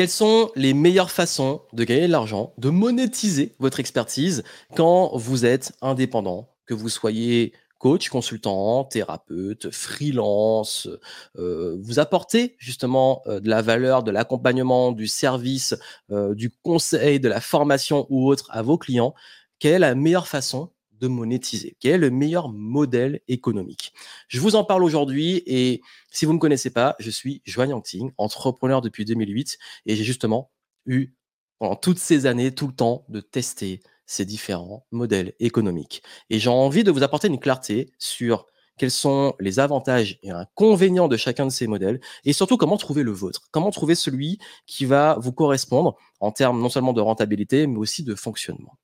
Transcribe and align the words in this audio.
Quelles 0.00 0.08
sont 0.08 0.50
les 0.56 0.72
meilleures 0.72 1.10
façons 1.10 1.60
de 1.74 1.84
gagner 1.84 2.06
de 2.06 2.12
l'argent, 2.12 2.54
de 2.56 2.70
monétiser 2.70 3.54
votre 3.58 3.80
expertise 3.80 4.44
quand 4.74 5.14
vous 5.14 5.44
êtes 5.44 5.74
indépendant, 5.82 6.48
que 6.64 6.72
vous 6.72 6.88
soyez 6.88 7.52
coach, 7.76 8.08
consultant, 8.08 8.84
thérapeute, 8.84 9.70
freelance, 9.70 10.88
euh, 11.36 11.76
vous 11.82 11.98
apportez 11.98 12.56
justement 12.56 13.20
euh, 13.26 13.40
de 13.40 13.50
la 13.50 13.60
valeur, 13.60 14.02
de 14.02 14.10
l'accompagnement, 14.10 14.92
du 14.92 15.06
service, 15.06 15.76
euh, 16.10 16.34
du 16.34 16.48
conseil, 16.48 17.20
de 17.20 17.28
la 17.28 17.42
formation 17.42 18.06
ou 18.08 18.26
autre 18.26 18.48
à 18.52 18.62
vos 18.62 18.78
clients, 18.78 19.12
quelle 19.58 19.74
est 19.74 19.78
la 19.80 19.94
meilleure 19.94 20.28
façon 20.28 20.70
de 21.00 21.08
monétiser 21.08 21.76
Quel 21.80 21.92
est 21.92 21.98
le 21.98 22.10
meilleur 22.10 22.48
modèle 22.48 23.20
économique 23.28 23.92
Je 24.28 24.40
vous 24.40 24.54
en 24.56 24.64
parle 24.64 24.84
aujourd'hui 24.84 25.42
et 25.46 25.80
si 26.10 26.24
vous 26.24 26.32
ne 26.32 26.36
me 26.36 26.40
connaissez 26.40 26.70
pas, 26.70 26.96
je 26.98 27.10
suis 27.10 27.42
Joanne 27.44 27.72
entrepreneur 28.18 28.80
depuis 28.80 29.04
2008 29.04 29.58
et 29.86 29.96
j'ai 29.96 30.04
justement 30.04 30.50
eu 30.86 31.14
pendant 31.58 31.76
toutes 31.76 31.98
ces 31.98 32.26
années 32.26 32.54
tout 32.54 32.66
le 32.66 32.74
temps 32.74 33.04
de 33.08 33.20
tester 33.20 33.80
ces 34.06 34.24
différents 34.24 34.86
modèles 34.90 35.34
économiques. 35.38 36.02
Et 36.30 36.38
j'ai 36.38 36.50
envie 36.50 36.84
de 36.84 36.90
vous 36.90 37.02
apporter 37.02 37.28
une 37.28 37.38
clarté 37.38 37.92
sur 37.98 38.46
quels 38.80 38.90
sont 38.90 39.34
les 39.40 39.60
avantages 39.60 40.18
et 40.22 40.30
inconvénients 40.30 41.06
de 41.06 41.18
chacun 41.18 41.44
de 41.44 41.50
ces 41.50 41.66
modèles, 41.66 42.00
et 42.24 42.32
surtout 42.32 42.56
comment 42.56 42.78
trouver 42.78 43.02
le 43.02 43.12
vôtre, 43.12 43.42
comment 43.50 43.70
trouver 43.70 43.94
celui 43.94 44.38
qui 44.66 44.86
va 44.86 45.16
vous 45.20 45.32
correspondre 45.32 45.96
en 46.18 46.32
termes 46.32 46.60
non 46.62 46.70
seulement 46.70 46.94
de 46.94 47.02
rentabilité, 47.02 47.66
mais 47.66 47.76
aussi 47.76 48.02
de 48.04 48.14
fonctionnement. 48.14 48.79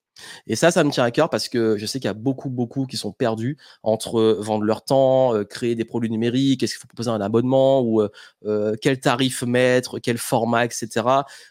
Et 0.47 0.57
ça, 0.57 0.71
ça 0.71 0.85
me 0.85 0.91
tient 0.91 1.05
à 1.05 1.11
cœur 1.11 1.31
parce 1.31 1.49
que 1.49 1.77
je 1.77 1.87
sais 1.87 1.99
qu'il 1.99 2.09
y 2.09 2.11
a 2.11 2.15
beaucoup, 2.15 2.51
beaucoup 2.51 2.87
qui 2.87 2.97
sont 2.97 3.13
perdus 3.13 3.59
entre 3.83 4.19
euh, 4.19 4.41
vendre 4.41 4.65
leur 4.65 4.85
temps, 4.85 5.35
euh, 5.35 5.45
créer 5.45 5.75
des 5.75 5.85
produits 5.85 6.11
numériques, 6.11 6.63
est-ce 6.63 6.75
qu'il 6.75 6.81
faut 6.81 6.89
proposer 6.89 7.11
un 7.11 7.21
abonnement 7.21 7.81
ou 7.83 8.03
euh, 8.45 8.77
quel 8.81 9.01
tarif 9.01 9.43
mettre, 9.43 9.99
quel 9.99 10.19
format, 10.19 10.65
etc. 10.65 11.07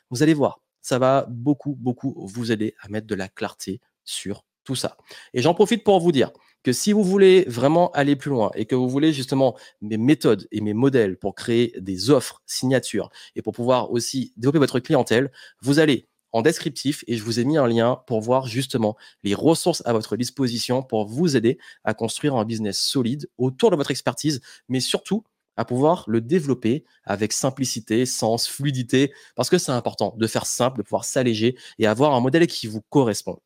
Vous 0.09 0.23
allez 0.23 0.33
voir, 0.33 0.61
ça 0.81 0.99
va 0.99 1.25
beaucoup, 1.29 1.75
beaucoup 1.75 2.15
vous 2.17 2.51
aider 2.51 2.75
à 2.81 2.89
mettre 2.89 3.07
de 3.07 3.15
la 3.15 3.27
clarté 3.27 3.81
sur 4.03 4.43
tout 4.63 4.75
ça. 4.75 4.97
Et 5.33 5.41
j'en 5.41 5.53
profite 5.53 5.83
pour 5.83 5.99
vous 5.99 6.11
dire 6.11 6.31
que 6.63 6.73
si 6.73 6.91
vous 6.91 7.03
voulez 7.03 7.45
vraiment 7.47 7.91
aller 7.91 8.15
plus 8.15 8.31
loin 8.31 8.49
et 8.55 8.65
que 8.65 8.73
vous 8.73 8.89
voulez 8.89 9.13
justement 9.13 9.55
mes 9.81 9.97
méthodes 9.97 10.47
et 10.51 10.61
mes 10.61 10.73
modèles 10.73 11.15
pour 11.15 11.35
créer 11.35 11.75
des 11.79 12.09
offres, 12.09 12.41
signatures 12.47 13.11
et 13.35 13.43
pour 13.43 13.53
pouvoir 13.53 13.91
aussi 13.91 14.33
développer 14.35 14.57
votre 14.57 14.79
clientèle, 14.79 15.31
vous 15.61 15.77
allez 15.77 16.07
en 16.35 16.41
descriptif 16.41 17.05
et 17.07 17.15
je 17.15 17.23
vous 17.23 17.39
ai 17.39 17.45
mis 17.45 17.55
un 17.55 17.65
lien 17.65 18.01
pour 18.07 18.19
voir 18.19 18.45
justement 18.45 18.97
les 19.23 19.33
ressources 19.33 19.81
à 19.85 19.93
votre 19.93 20.17
disposition 20.17 20.83
pour 20.83 21.05
vous 21.05 21.37
aider 21.37 21.57
à 21.85 21.93
construire 21.93 22.35
un 22.35 22.43
business 22.43 22.77
solide 22.77 23.29
autour 23.37 23.71
de 23.71 23.77
votre 23.77 23.89
expertise, 23.89 24.41
mais 24.67 24.81
surtout 24.81 25.23
à 25.55 25.63
pouvoir 25.63 26.03
le 26.07 26.19
développer 26.19 26.83
avec 27.05 27.31
simplicité, 27.31 28.05
sens, 28.05 28.49
fluidité, 28.49 29.13
parce 29.37 29.49
que 29.49 29.57
c'est 29.57 29.71
important 29.71 30.13
de 30.17 30.27
faire 30.27 30.45
simple, 30.45 30.79
de 30.79 30.83
pouvoir 30.83 31.05
s'alléger 31.05 31.57
et 31.79 31.87
avoir 31.87 32.13
un 32.13 32.19
modèle 32.19 32.47
qui 32.47 32.67
vous 32.67 32.81
correspond. 32.89 33.39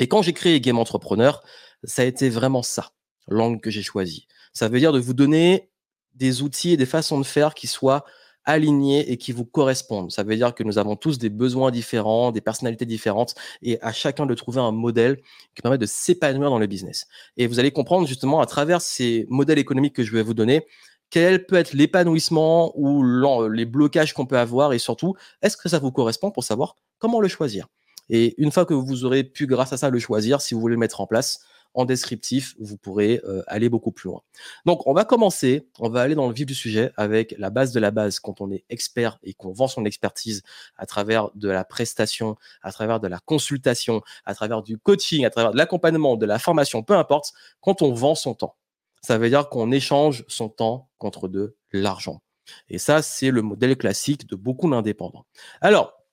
Et 0.00 0.08
quand 0.08 0.22
j'ai 0.22 0.32
créé 0.32 0.60
Game 0.60 0.80
Entrepreneur, 0.80 1.40
ça 1.84 2.02
a 2.02 2.04
été 2.04 2.30
vraiment 2.30 2.64
ça, 2.64 2.90
l'angle 3.28 3.60
que 3.60 3.70
j'ai 3.70 3.82
choisi. 3.82 4.26
Ça 4.52 4.68
veut 4.68 4.80
dire 4.80 4.92
de 4.92 4.98
vous 4.98 5.14
donner 5.14 5.70
des 6.14 6.42
outils 6.42 6.72
et 6.72 6.76
des 6.76 6.84
façons 6.84 7.20
de 7.20 7.24
faire 7.24 7.54
qui 7.54 7.68
soient 7.68 8.04
alignés 8.44 9.10
et 9.10 9.16
qui 9.16 9.32
vous 9.32 9.44
correspondent. 9.44 10.10
Ça 10.12 10.22
veut 10.22 10.36
dire 10.36 10.54
que 10.54 10.62
nous 10.62 10.78
avons 10.78 10.96
tous 10.96 11.18
des 11.18 11.30
besoins 11.30 11.70
différents, 11.70 12.32
des 12.32 12.40
personnalités 12.40 12.86
différentes 12.86 13.34
et 13.62 13.80
à 13.82 13.92
chacun 13.92 14.26
de 14.26 14.34
trouver 14.34 14.60
un 14.60 14.72
modèle 14.72 15.16
qui 15.54 15.62
permet 15.62 15.78
de 15.78 15.86
s'épanouir 15.86 16.50
dans 16.50 16.58
le 16.58 16.66
business. 16.66 17.06
Et 17.36 17.46
vous 17.46 17.58
allez 17.58 17.70
comprendre 17.70 18.06
justement 18.06 18.40
à 18.40 18.46
travers 18.46 18.80
ces 18.80 19.26
modèles 19.28 19.58
économiques 19.58 19.94
que 19.94 20.02
je 20.02 20.12
vais 20.12 20.22
vous 20.22 20.34
donner, 20.34 20.66
quel 21.10 21.46
peut 21.46 21.56
être 21.56 21.72
l'épanouissement 21.74 22.72
ou 22.76 23.02
les 23.48 23.66
blocages 23.66 24.12
qu'on 24.14 24.26
peut 24.26 24.38
avoir 24.38 24.72
et 24.72 24.78
surtout, 24.78 25.14
est-ce 25.42 25.56
que 25.56 25.68
ça 25.68 25.78
vous 25.78 25.92
correspond 25.92 26.30
pour 26.30 26.44
savoir 26.44 26.76
comment 26.98 27.20
le 27.20 27.28
choisir? 27.28 27.68
Et 28.10 28.34
une 28.42 28.50
fois 28.50 28.66
que 28.66 28.74
vous 28.74 29.04
aurez 29.04 29.24
pu, 29.24 29.46
grâce 29.46 29.72
à 29.72 29.76
ça, 29.76 29.90
le 29.90 29.98
choisir, 29.98 30.40
si 30.40 30.54
vous 30.54 30.60
voulez 30.60 30.74
le 30.74 30.80
mettre 30.80 31.00
en 31.00 31.06
place, 31.06 31.40
en 31.74 31.84
descriptif, 31.84 32.54
vous 32.58 32.76
pourrez 32.76 33.20
euh, 33.24 33.42
aller 33.46 33.68
beaucoup 33.68 33.92
plus 33.92 34.08
loin. 34.08 34.22
Donc, 34.64 34.86
on 34.86 34.94
va 34.94 35.04
commencer, 35.04 35.68
on 35.80 35.88
va 35.88 36.00
aller 36.00 36.14
dans 36.14 36.28
le 36.28 36.34
vif 36.34 36.46
du 36.46 36.54
sujet 36.54 36.92
avec 36.96 37.34
la 37.38 37.50
base 37.50 37.72
de 37.72 37.80
la 37.80 37.90
base 37.90 38.20
quand 38.20 38.40
on 38.40 38.50
est 38.50 38.64
expert 38.70 39.18
et 39.22 39.34
qu'on 39.34 39.52
vend 39.52 39.68
son 39.68 39.84
expertise 39.84 40.42
à 40.76 40.86
travers 40.86 41.30
de 41.34 41.48
la 41.48 41.64
prestation, 41.64 42.36
à 42.62 42.72
travers 42.72 43.00
de 43.00 43.08
la 43.08 43.18
consultation, 43.18 44.02
à 44.24 44.34
travers 44.34 44.62
du 44.62 44.78
coaching, 44.78 45.24
à 45.24 45.30
travers 45.30 45.52
de 45.52 45.58
l'accompagnement, 45.58 46.16
de 46.16 46.26
la 46.26 46.38
formation, 46.38 46.82
peu 46.82 46.94
importe, 46.94 47.32
quand 47.60 47.82
on 47.82 47.92
vend 47.92 48.14
son 48.14 48.34
temps. 48.34 48.56
Ça 49.02 49.18
veut 49.18 49.28
dire 49.28 49.48
qu'on 49.48 49.70
échange 49.70 50.24
son 50.28 50.48
temps 50.48 50.88
contre 50.98 51.28
de 51.28 51.56
l'argent. 51.72 52.22
Et 52.68 52.78
ça, 52.78 53.02
c'est 53.02 53.30
le 53.30 53.42
modèle 53.42 53.76
classique 53.76 54.26
de 54.28 54.36
beaucoup 54.36 54.70
d'indépendants. 54.70 55.26
Alors, 55.60 56.03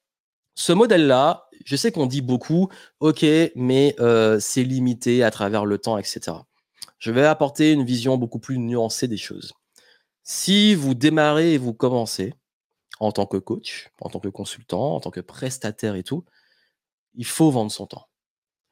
ce 0.56 0.74
modèle-là, 0.74 1.48
je 1.66 1.76
sais 1.76 1.92
qu'on 1.92 2.06
dit 2.06 2.22
beaucoup, 2.22 2.70
ok, 3.00 3.26
mais 3.56 3.96
euh, 4.00 4.40
c'est 4.40 4.64
limité 4.64 5.24
à 5.24 5.32
travers 5.32 5.66
le 5.66 5.78
temps, 5.78 5.98
etc. 5.98 6.38
Je 7.00 7.12
vais 7.12 7.26
apporter 7.26 7.72
une 7.72 7.84
vision 7.84 8.18
beaucoup 8.18 8.40
plus 8.40 8.58
nuancée 8.60 9.08
des 9.08 9.18
choses. 9.18 9.54
Si 10.24 10.76
vous 10.76 10.94
démarrez 10.94 11.54
et 11.54 11.58
vous 11.58 11.74
commencez 11.74 12.34
en 13.00 13.12
tant 13.12 13.26
que 13.26 13.38
coach, 13.38 13.90
en 14.02 14.10
tant 14.10 14.20
que 14.20 14.28
consultant, 14.28 14.96
en 14.96 15.00
tant 15.00 15.10
que 15.10 15.22
prestataire 15.22 15.96
et 15.96 16.04
tout, 16.04 16.26
il 17.16 17.26
faut 17.26 17.50
vendre 17.50 17.72
son 17.72 17.88
temps. 17.88 18.08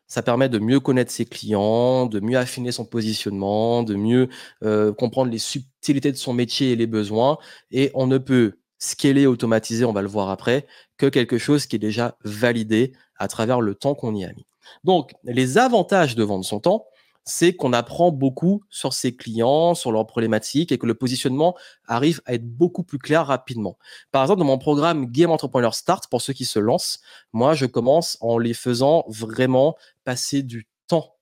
Ça 0.08 0.22
permet 0.22 0.50
de 0.50 0.60
mieux 0.60 0.80
connaître 0.80 1.12
ses 1.12 1.26
clients, 1.26 2.06
de 2.06 2.20
mieux 2.20 2.38
affiner 2.38 2.72
son 2.72 2.86
positionnement, 2.86 3.84
de 3.84 3.96
mieux 3.96 4.30
euh, 4.64 4.94
comprendre 4.94 5.32
les 5.32 5.40
subtilités 5.40 6.12
de 6.12 6.18
son 6.18 6.34
métier 6.34 6.72
et 6.72 6.76
les 6.76 6.88
besoins. 6.88 7.38
Et 7.72 7.92
on 7.94 8.08
ne 8.08 8.18
peut 8.18 8.59
scaler, 8.80 9.28
automatiser, 9.28 9.86
on 9.86 9.94
va 9.94 10.02
le 10.02 10.08
voir 10.08 10.30
après, 10.30 10.66
que 10.98 11.06
quelque 11.06 11.38
chose 11.38 11.66
qui 11.66 11.76
est 11.76 11.80
déjà 11.80 12.18
validé 12.24 12.94
à 13.18 13.28
travers 13.28 13.62
le 13.62 13.76
temps 13.76 13.96
qu'on 13.96 14.16
y 14.16 14.26
a 14.26 14.30
mis. 14.34 14.46
Donc, 14.84 15.12
les 15.24 15.58
avantages 15.58 16.16
de 16.16 16.24
vendre 16.24 16.46
son 16.46 16.60
temps, 16.60 16.86
c'est 17.26 17.54
qu'on 17.54 17.74
apprend 17.74 18.12
beaucoup 18.12 18.64
sur 18.70 18.94
ses 18.94 19.16
clients, 19.16 19.76
sur 19.76 19.92
leurs 19.92 20.08
problématiques 20.08 20.72
et 20.72 20.78
que 20.78 20.86
le 20.86 20.96
positionnement 20.96 21.56
arrive 21.88 22.22
à 22.26 22.34
être 22.34 22.48
beaucoup 22.48 22.84
plus 22.84 22.98
clair 22.98 23.28
rapidement. 23.28 23.78
Par 24.12 24.24
exemple, 24.24 24.40
dans 24.40 24.46
mon 24.46 24.58
programme 24.58 25.06
Game 25.06 25.30
Entrepreneur 25.30 25.76
Start, 25.76 26.08
pour 26.10 26.22
ceux 26.22 26.34
qui 26.34 26.46
se 26.46 26.60
lancent, 26.60 27.02
moi, 27.34 27.54
je 27.54 27.66
commence 27.66 28.18
en 28.22 28.38
les 28.38 28.54
faisant 28.54 29.06
vraiment 29.08 29.76
passer 30.06 30.42
du 30.42 30.68
temps 30.88 31.16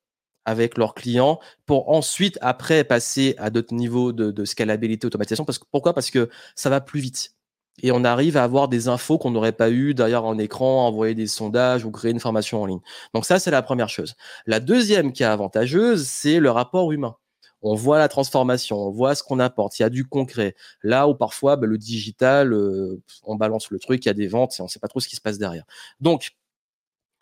avec 0.46 0.78
leurs 0.78 0.94
clients 0.94 1.40
pour 1.66 1.90
ensuite, 1.90 2.38
après, 2.42 2.86
passer 2.86 3.36
à 3.38 3.50
d'autres 3.50 3.74
niveaux 3.74 4.14
de, 4.14 4.46
scalabilité, 4.46 5.06
automatisation. 5.06 5.44
Parce 5.44 5.60
que, 5.60 5.66
pourquoi? 5.72 5.94
Parce 5.94 6.10
que 6.10 6.30
ça 6.56 6.70
va 6.70 6.80
plus 6.80 7.02
vite 7.02 7.37
et 7.84 7.92
on 7.92 8.04
arrive 8.04 8.38
à 8.38 8.44
avoir 8.44 8.68
des 8.68 8.88
infos 8.88 9.18
qu'on 9.18 9.32
n'aurait 9.32 9.52
pas 9.52 9.70
eu 9.70 9.94
derrière 9.94 10.26
un 10.26 10.38
écran, 10.38 10.88
envoyer 10.88 11.14
des 11.14 11.28
sondages 11.28 11.86
ou 11.86 11.92
créer 11.92 12.12
une 12.12 12.20
formation 12.20 12.62
en 12.62 12.66
ligne. 12.66 12.80
Donc 13.14 13.26
ça, 13.26 13.40
c'est 13.40 13.52
la 13.52 13.62
première 13.62 13.90
chose. 13.90 14.16
La 14.46 14.60
deuxième 14.60 15.14
qui 15.14 15.24
est 15.24 15.28
avantageuse, 15.28 16.08
c'est 16.08 16.40
le 16.40 16.50
rapport 16.50 16.92
humain. 16.92 17.16
On 17.62 17.76
voit 17.76 17.98
la 17.98 18.08
transformation, 18.08 18.78
on 18.78 18.92
voit 18.92 19.16
ce 19.16 19.24
qu'on 19.24 19.40
apporte, 19.40 19.80
il 19.80 19.82
y 19.82 19.86
a 19.86 19.90
du 19.90 20.06
concret. 20.06 20.56
Là 20.84 21.08
où 21.08 21.16
parfois, 21.16 21.56
bah, 21.56 21.68
le 21.68 21.78
digital, 21.78 22.54
euh, 22.54 23.02
on 23.24 23.36
balance 23.36 23.72
le 23.72 23.80
truc, 23.80 24.06
il 24.06 24.08
y 24.08 24.12
a 24.12 24.14
des 24.14 24.28
ventes 24.28 24.56
et 24.58 24.62
on 24.62 24.66
ne 24.66 24.70
sait 24.70 24.80
pas 24.80 24.88
trop 24.88 25.00
ce 25.00 25.08
qui 25.08 25.16
se 25.16 25.22
passe 25.22 25.38
derrière. 25.38 25.66
Donc, 26.00 26.32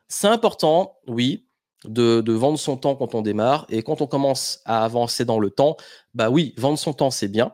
c'est 0.07 0.27
important, 0.27 0.99
oui, 1.07 1.47
de, 1.85 2.21
de, 2.21 2.33
vendre 2.33 2.59
son 2.59 2.77
temps 2.77 2.95
quand 2.95 3.15
on 3.15 3.21
démarre. 3.21 3.65
Et 3.69 3.83
quand 3.83 4.01
on 4.01 4.07
commence 4.07 4.61
à 4.65 4.83
avancer 4.83 5.25
dans 5.25 5.39
le 5.39 5.49
temps, 5.49 5.77
bah 6.13 6.29
oui, 6.29 6.53
vendre 6.57 6.77
son 6.77 6.93
temps, 6.93 7.11
c'est 7.11 7.27
bien 7.27 7.53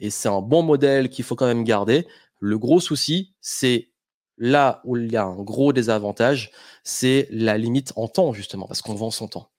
et 0.00 0.10
c'est 0.10 0.28
un 0.28 0.40
bon 0.40 0.62
modèle 0.62 1.08
qu'il 1.08 1.24
faut 1.24 1.36
quand 1.36 1.46
même 1.46 1.64
garder. 1.64 2.06
Le 2.38 2.58
gros 2.58 2.80
souci, 2.80 3.34
c'est 3.40 3.90
là 4.38 4.80
où 4.84 4.96
il 4.96 5.12
y 5.12 5.16
a 5.16 5.24
un 5.24 5.42
gros 5.42 5.72
désavantage, 5.72 6.50
c'est 6.82 7.28
la 7.30 7.58
limite 7.58 7.92
en 7.96 8.08
temps, 8.08 8.32
justement, 8.32 8.66
parce 8.66 8.82
qu'on 8.82 8.94
vend 8.94 9.10
son 9.10 9.28
temps. 9.28 9.50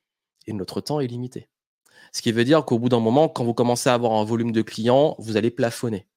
Et 0.48 0.54
notre 0.54 0.82
temps 0.82 1.00
est 1.00 1.08
limité. 1.08 1.48
Ce 2.12 2.22
qui 2.22 2.32
veut 2.32 2.44
dire 2.44 2.66
qu'au 2.66 2.80
bout 2.80 2.90
d'un 2.90 3.00
moment, 3.00 3.30
quand 3.30 3.46
vous 3.46 3.54
commencez 3.54 3.90
à 3.90 3.94
avoir 3.94 4.14
un 4.14 4.26
volume 4.26 4.52
de 4.52 4.64
clients, 4.64 5.16
vous 5.20 5.38
allez 5.38 5.52
plafonner. 5.52 6.08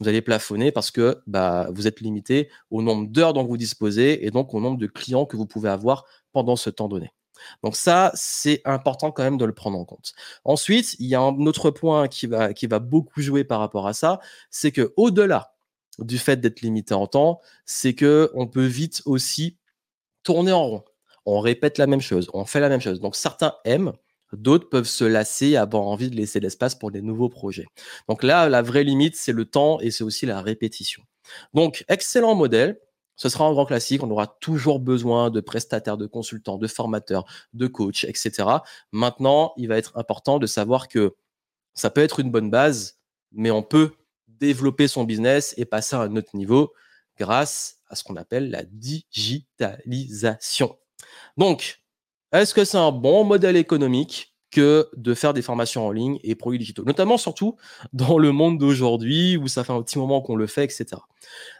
Vous 0.00 0.08
allez 0.08 0.20
plafonner 0.20 0.72
parce 0.72 0.90
que 0.90 1.22
bah, 1.26 1.68
vous 1.72 1.86
êtes 1.86 2.00
limité 2.00 2.50
au 2.70 2.82
nombre 2.82 3.08
d'heures 3.08 3.32
dont 3.32 3.44
vous 3.44 3.56
disposez 3.56 4.26
et 4.26 4.30
donc 4.30 4.52
au 4.52 4.60
nombre 4.60 4.76
de 4.76 4.88
clients 4.88 5.24
que 5.24 5.36
vous 5.36 5.46
pouvez 5.46 5.70
avoir 5.70 6.04
pendant 6.32 6.56
ce 6.56 6.68
temps 6.68 6.88
donné. 6.88 7.12
Donc 7.62 7.76
ça, 7.76 8.12
c'est 8.14 8.60
important 8.64 9.10
quand 9.10 9.22
même 9.22 9.38
de 9.38 9.44
le 9.44 9.52
prendre 9.52 9.78
en 9.78 9.84
compte. 9.84 10.12
Ensuite, 10.44 10.96
il 10.98 11.06
y 11.06 11.14
a 11.14 11.20
un 11.20 11.46
autre 11.46 11.70
point 11.70 12.08
qui 12.08 12.26
va, 12.26 12.78
beaucoup 12.78 13.20
jouer 13.20 13.44
par 13.44 13.60
rapport 13.60 13.86
à 13.86 13.92
ça, 13.92 14.20
c'est 14.50 14.72
que 14.72 14.92
au-delà 14.96 15.54
du 15.98 16.18
fait 16.18 16.36
d'être 16.36 16.60
limité 16.60 16.94
en 16.94 17.06
temps, 17.06 17.40
c'est 17.64 17.94
que 17.94 18.30
on 18.34 18.46
peut 18.46 18.64
vite 18.64 19.02
aussi 19.04 19.58
tourner 20.22 20.52
en 20.52 20.64
rond. 20.64 20.84
On 21.26 21.40
répète 21.40 21.78
la 21.78 21.86
même 21.86 22.00
chose, 22.00 22.30
on 22.32 22.44
fait 22.44 22.60
la 22.60 22.68
même 22.68 22.80
chose. 22.80 23.00
Donc 23.00 23.16
certains 23.16 23.54
aiment, 23.64 23.92
d'autres 24.32 24.68
peuvent 24.68 24.88
se 24.88 25.04
lasser, 25.04 25.56
avoir 25.56 25.82
envie 25.84 26.10
de 26.10 26.16
laisser 26.16 26.40
l'espace 26.40 26.74
pour 26.74 26.90
des 26.90 27.02
nouveaux 27.02 27.28
projets. 27.28 27.66
Donc 28.08 28.22
là, 28.22 28.48
la 28.48 28.62
vraie 28.62 28.84
limite, 28.84 29.16
c'est 29.16 29.32
le 29.32 29.44
temps 29.44 29.80
et 29.80 29.90
c'est 29.90 30.04
aussi 30.04 30.26
la 30.26 30.40
répétition. 30.40 31.02
Donc 31.54 31.84
excellent 31.88 32.34
modèle, 32.34 32.80
ce 33.18 33.28
sera 33.28 33.44
un 33.44 33.52
grand 33.52 33.66
classique. 33.66 34.02
On 34.02 34.10
aura 34.10 34.26
toujours 34.26 34.80
besoin 34.80 35.28
de 35.28 35.40
prestataires, 35.40 35.98
de 35.98 36.06
consultants, 36.06 36.56
de 36.56 36.66
formateurs, 36.66 37.26
de 37.52 37.66
coachs, 37.66 38.04
etc. 38.04 38.44
Maintenant, 38.92 39.52
il 39.58 39.68
va 39.68 39.76
être 39.76 39.98
important 39.98 40.38
de 40.38 40.46
savoir 40.46 40.88
que 40.88 41.14
ça 41.74 41.90
peut 41.90 42.00
être 42.00 42.20
une 42.20 42.30
bonne 42.30 42.50
base, 42.50 42.98
mais 43.32 43.50
on 43.50 43.62
peut 43.62 43.92
développer 44.28 44.88
son 44.88 45.04
business 45.04 45.52
et 45.58 45.66
passer 45.66 45.96
à 45.96 46.00
un 46.00 46.16
autre 46.16 46.34
niveau 46.34 46.72
grâce 47.18 47.80
à 47.88 47.96
ce 47.96 48.04
qu'on 48.04 48.16
appelle 48.16 48.50
la 48.50 48.62
digitalisation. 48.62 50.78
Donc, 51.36 51.82
est-ce 52.32 52.54
que 52.54 52.64
c'est 52.64 52.78
un 52.78 52.92
bon 52.92 53.24
modèle 53.24 53.56
économique 53.56 54.34
que 54.50 54.88
de 54.96 55.12
faire 55.12 55.34
des 55.34 55.42
formations 55.42 55.86
en 55.86 55.90
ligne 55.90 56.18
et 56.22 56.34
produits 56.34 56.58
digitaux, 56.58 56.84
notamment 56.84 57.18
surtout 57.18 57.56
dans 57.92 58.16
le 58.16 58.32
monde 58.32 58.56
d'aujourd'hui 58.58 59.36
où 59.36 59.46
ça 59.48 59.64
fait 59.64 59.72
un 59.72 59.82
petit 59.82 59.98
moment 59.98 60.22
qu'on 60.22 60.36
le 60.36 60.46
fait, 60.46 60.64
etc. 60.64 60.86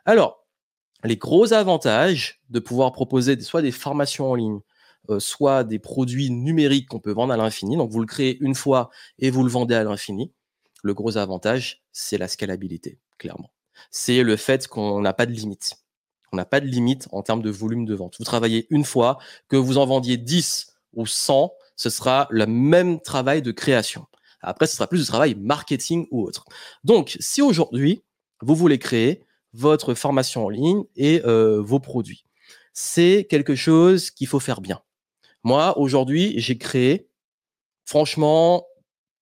Alors, 0.07 0.48
les 1.05 1.17
gros 1.17 1.53
avantages 1.53 2.41
de 2.51 2.59
pouvoir 2.59 2.93
proposer 2.93 3.41
soit 3.41 3.63
des 3.63 3.71
formations 3.71 4.31
en 4.31 4.35
ligne, 4.35 4.61
euh, 5.11 5.21
soit 5.21 5.65
des 5.65 5.79
produits 5.79 6.31
numériques 6.31 6.89
qu'on 6.89 7.01
peut 7.01 7.13
vendre 7.13 7.33
à 7.33 7.37
l'infini. 7.37 7.77
Donc, 7.77 7.91
vous 7.91 8.01
le 8.01 8.07
créez 8.07 8.39
une 8.41 8.55
fois 8.55 8.91
et 9.19 9.31
vous 9.31 9.45
le 9.45 9.51
vendez 9.51 9.75
à 9.75 9.85
l'infini. 9.85 10.33
Le 10.83 10.95
gros 10.95 11.17
avantage, 11.17 11.83
c'est 11.93 12.19
la 12.19 12.29
scalabilité, 12.29 12.99
clairement. 13.19 13.51
C'est 13.91 14.23
le 14.23 14.37
fait 14.37 14.67
qu'on 14.67 15.01
n'a 15.01 15.13
pas 15.13 15.27
de 15.27 15.33
limite. 15.33 15.77
On 16.33 16.37
n'a 16.37 16.45
pas 16.45 16.61
de 16.61 16.67
limite 16.67 17.09
en 17.13 17.23
termes 17.23 17.43
de 17.43 17.51
volume 17.51 17.87
de 17.87 17.95
vente. 17.95 18.17
Vous 18.19 18.25
travaillez 18.25 18.67
une 18.71 18.85
fois, 18.85 19.19
que 19.49 19.57
vous 19.57 19.79
en 19.79 19.87
vendiez 19.87 20.17
10 20.17 20.75
ou 20.95 21.07
100, 21.07 21.53
ce 21.77 21.91
sera 21.91 22.27
le 22.31 22.47
même 22.47 23.01
travail 23.01 23.41
de 23.41 23.53
création. 23.53 24.07
Après, 24.41 24.67
ce 24.67 24.77
sera 24.77 24.87
plus 24.87 25.01
du 25.01 25.07
travail 25.07 25.35
marketing 25.37 26.07
ou 26.11 26.23
autre. 26.23 26.45
Donc, 26.85 27.17
si 27.21 27.41
aujourd'hui, 27.41 28.03
vous 28.43 28.55
voulez 28.55 28.79
créer 28.79 29.25
votre 29.53 29.95
formation 29.95 30.47
en 30.47 30.49
ligne 30.49 30.85
et 30.97 31.23
euh, 31.25 31.61
vos 31.61 31.81
produits, 31.81 32.25
c'est 32.73 33.27
quelque 33.29 33.55
chose 33.55 34.11
qu'il 34.11 34.27
faut 34.27 34.41
faire 34.41 34.61
bien. 34.61 34.81
Moi, 35.45 35.79
aujourd'hui, 35.79 36.35
j'ai 36.37 36.59
créé, 36.59 37.09
franchement, 37.85 38.67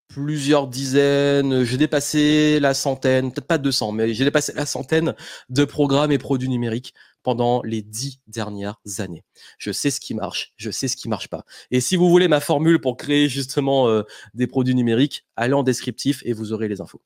plusieurs 0.08 0.68
dizaines, 0.68 1.64
j'ai 1.64 1.76
dépassé 1.76 2.60
la 2.60 2.74
centaine, 2.74 3.32
peut-être 3.32 3.46
pas 3.46 3.58
200, 3.58 3.92
mais 3.92 4.14
j'ai 4.14 4.24
dépassé 4.24 4.52
la 4.54 4.66
centaine 4.66 5.14
de 5.48 5.64
programmes 5.64 6.12
et 6.12 6.18
produits 6.18 6.48
numériques 6.48 6.94
pendant 7.22 7.60
les 7.62 7.82
dix 7.82 8.20
dernières 8.28 8.78
années. 8.98 9.24
Je 9.58 9.72
sais 9.72 9.90
ce 9.90 9.98
qui 9.98 10.14
marche, 10.14 10.52
je 10.56 10.70
sais 10.70 10.86
ce 10.86 10.96
qui 10.96 11.08
marche 11.08 11.28
pas. 11.28 11.44
Et 11.72 11.80
si 11.80 11.96
vous 11.96 12.08
voulez 12.08 12.28
ma 12.28 12.40
formule 12.40 12.80
pour 12.80 12.96
créer 12.96 13.28
justement 13.28 13.88
euh, 13.88 14.02
des 14.34 14.46
produits 14.46 14.76
numériques, 14.76 15.26
allez 15.34 15.54
en 15.54 15.64
descriptif 15.64 16.22
et 16.24 16.32
vous 16.32 16.52
aurez 16.52 16.68
les 16.68 16.80
infos. 16.80 17.02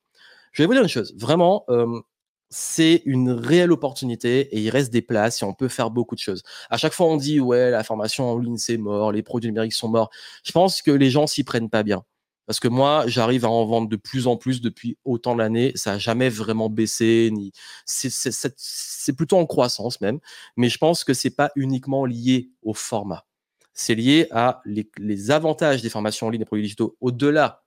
Je 0.52 0.62
vais 0.62 0.66
vous 0.66 0.74
dire 0.74 0.82
une 0.82 0.88
chose, 0.88 1.14
vraiment, 1.16 1.64
euh, 1.70 2.00
c'est 2.50 3.02
une 3.04 3.30
réelle 3.30 3.72
opportunité 3.72 4.40
et 4.54 4.60
il 4.60 4.70
reste 4.70 4.92
des 4.92 5.02
places 5.02 5.42
et 5.42 5.44
on 5.44 5.54
peut 5.54 5.68
faire 5.68 5.90
beaucoup 5.90 6.14
de 6.16 6.20
choses. 6.20 6.42
À 6.68 6.76
chaque 6.76 6.92
fois, 6.92 7.06
on 7.06 7.16
dit 7.16 7.40
ouais, 7.40 7.70
la 7.70 7.84
formation 7.84 8.30
en 8.30 8.38
ligne 8.38 8.58
c'est 8.58 8.76
mort, 8.76 9.12
les 9.12 9.22
produits 9.22 9.50
numériques 9.50 9.72
sont 9.72 9.88
morts. 9.88 10.10
Je 10.44 10.52
pense 10.52 10.82
que 10.82 10.90
les 10.90 11.10
gens 11.10 11.26
s'y 11.26 11.44
prennent 11.44 11.70
pas 11.70 11.82
bien. 11.82 12.04
Parce 12.50 12.58
que 12.58 12.66
moi, 12.66 13.04
j'arrive 13.06 13.44
à 13.44 13.48
en 13.48 13.64
vendre 13.64 13.88
de 13.88 13.94
plus 13.94 14.26
en 14.26 14.36
plus 14.36 14.60
depuis 14.60 14.98
autant 15.04 15.36
d'années. 15.36 15.70
Ça 15.76 15.92
n'a 15.92 15.98
jamais 15.98 16.28
vraiment 16.28 16.68
baissé. 16.68 17.30
Ni... 17.32 17.52
C'est 17.86 19.16
plutôt 19.16 19.36
en 19.36 19.46
croissance 19.46 20.00
même. 20.00 20.18
Mais 20.56 20.68
je 20.68 20.76
pense 20.76 21.04
que 21.04 21.14
c'est 21.14 21.30
pas 21.30 21.52
uniquement 21.54 22.04
lié 22.04 22.50
au 22.62 22.74
format. 22.74 23.24
C'est 23.72 23.94
lié 23.94 24.26
à 24.32 24.62
les, 24.64 25.30
avantages 25.30 25.80
des 25.80 25.90
formations 25.90 26.26
en 26.26 26.30
ligne 26.30 26.42
et 26.42 26.44
produits 26.44 26.64
digitaux 26.64 26.96
au-delà 27.00 27.62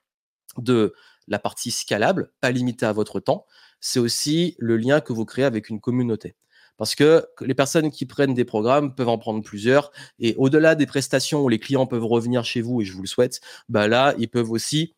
de 0.58 0.94
la 1.28 1.40
partie 1.40 1.72
scalable, 1.72 2.32
pas 2.42 2.52
limitée 2.52 2.86
à 2.86 2.94
votre 2.94 3.20
temps. 3.20 3.46
C'est 3.80 4.00
aussi 4.00 4.56
le 4.60 4.78
lien 4.78 5.02
que 5.02 5.14
vous 5.14 5.26
créez 5.26 5.46
avec 5.46 5.70
une 5.70 5.80
communauté. 5.80 6.36
Parce 6.78 6.96
que 6.96 7.26
les 7.42 7.54
personnes 7.54 7.92
qui 7.92 8.06
prennent 8.06 8.34
des 8.34 8.46
programmes 8.46 8.96
peuvent 8.96 9.10
en 9.10 9.18
prendre 9.18 9.44
plusieurs. 9.44 9.92
Et 10.20 10.36
au-delà 10.38 10.76
des 10.76 10.86
prestations 10.86 11.42
où 11.42 11.50
les 11.50 11.60
clients 11.60 11.86
peuvent 11.86 12.06
revenir 12.06 12.44
chez 12.46 12.62
vous, 12.62 12.82
et 12.82 12.86
je 12.86 12.94
vous 12.94 13.02
le 13.02 13.08
souhaite, 13.08 13.42
bah 13.70 13.88
là, 13.88 14.16
ils 14.18 14.30
peuvent 14.30 14.52
aussi 14.52 14.96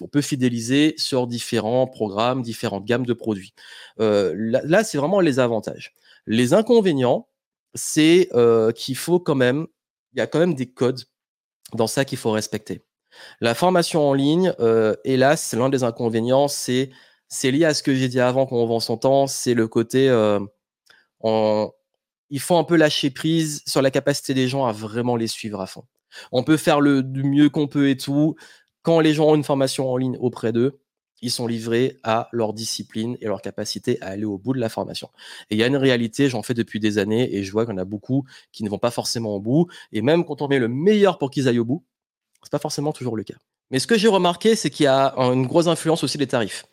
on 0.00 0.08
peut 0.08 0.20
fidéliser 0.20 0.94
sur 0.98 1.26
différents 1.26 1.86
programmes, 1.86 2.42
différentes 2.42 2.84
gammes 2.84 3.06
de 3.06 3.14
produits. 3.14 3.54
Euh, 3.98 4.34
là, 4.36 4.84
c'est 4.84 4.98
vraiment 4.98 5.20
les 5.20 5.38
avantages. 5.38 5.94
Les 6.26 6.52
inconvénients, 6.52 7.28
c'est 7.74 8.28
euh, 8.34 8.72
qu'il 8.72 8.96
faut 8.96 9.20
quand 9.20 9.34
même, 9.34 9.66
il 10.12 10.18
y 10.18 10.22
a 10.22 10.26
quand 10.26 10.38
même 10.38 10.54
des 10.54 10.70
codes 10.70 11.04
dans 11.72 11.86
ça 11.86 12.04
qu'il 12.04 12.18
faut 12.18 12.30
respecter. 12.30 12.82
La 13.40 13.54
formation 13.54 14.08
en 14.08 14.14
ligne, 14.14 14.52
euh, 14.60 14.94
hélas, 15.04 15.52
l'un 15.54 15.68
des 15.68 15.82
inconvénients, 15.84 16.48
c'est 16.48 16.90
lié 17.42 17.64
à 17.64 17.74
ce 17.74 17.82
que 17.82 17.94
j'ai 17.94 18.08
dit 18.08 18.20
avant 18.20 18.46
quand 18.46 18.56
on 18.56 18.66
vend 18.66 18.80
son 18.80 18.96
temps, 18.96 19.26
c'est 19.26 19.54
le 19.54 19.68
côté 19.68 20.08
il 22.30 22.40
faut 22.40 22.56
un 22.56 22.64
peu 22.64 22.76
lâcher 22.76 23.10
prise 23.10 23.62
sur 23.66 23.82
la 23.82 23.90
capacité 23.90 24.34
des 24.34 24.48
gens 24.48 24.64
à 24.64 24.72
vraiment 24.72 25.16
les 25.16 25.26
suivre 25.26 25.60
à 25.60 25.66
fond. 25.66 25.84
On 26.32 26.42
peut 26.44 26.56
faire 26.56 26.80
le 26.80 27.02
du 27.02 27.24
mieux 27.24 27.50
qu'on 27.50 27.68
peut 27.68 27.90
et 27.90 27.96
tout. 27.96 28.36
Quand 28.82 29.00
les 29.00 29.12
gens 29.14 29.28
ont 29.28 29.34
une 29.34 29.44
formation 29.44 29.90
en 29.90 29.96
ligne 29.96 30.16
auprès 30.20 30.52
d'eux, 30.52 30.80
ils 31.22 31.30
sont 31.30 31.46
livrés 31.46 31.98
à 32.02 32.28
leur 32.32 32.54
discipline 32.54 33.18
et 33.20 33.26
leur 33.26 33.42
capacité 33.42 34.00
à 34.00 34.06
aller 34.06 34.24
au 34.24 34.38
bout 34.38 34.54
de 34.54 34.58
la 34.58 34.70
formation. 34.70 35.10
Et 35.50 35.56
il 35.56 35.58
y 35.58 35.62
a 35.62 35.66
une 35.66 35.76
réalité, 35.76 36.30
j'en 36.30 36.42
fais 36.42 36.54
depuis 36.54 36.80
des 36.80 36.96
années 36.96 37.34
et 37.34 37.44
je 37.44 37.52
vois 37.52 37.68
en 37.68 37.76
a 37.76 37.84
beaucoup 37.84 38.24
qui 38.52 38.64
ne 38.64 38.70
vont 38.70 38.78
pas 38.78 38.90
forcément 38.90 39.34
au 39.36 39.40
bout. 39.40 39.66
Et 39.92 40.00
même 40.00 40.24
quand 40.24 40.40
on 40.40 40.48
met 40.48 40.58
le 40.58 40.68
meilleur 40.68 41.18
pour 41.18 41.30
qu'ils 41.30 41.46
aillent 41.46 41.58
au 41.58 41.64
bout, 41.66 41.84
c'est 42.42 42.52
pas 42.52 42.58
forcément 42.58 42.92
toujours 42.92 43.16
le 43.16 43.24
cas. 43.24 43.34
Mais 43.70 43.78
ce 43.78 43.86
que 43.86 43.96
j'ai 43.96 44.08
remarqué, 44.08 44.56
c'est 44.56 44.70
qu'il 44.70 44.84
y 44.84 44.88
a 44.88 45.14
une 45.16 45.46
grosse 45.46 45.68
influence 45.68 46.02
aussi 46.02 46.18
des 46.18 46.26
tarifs. 46.26 46.64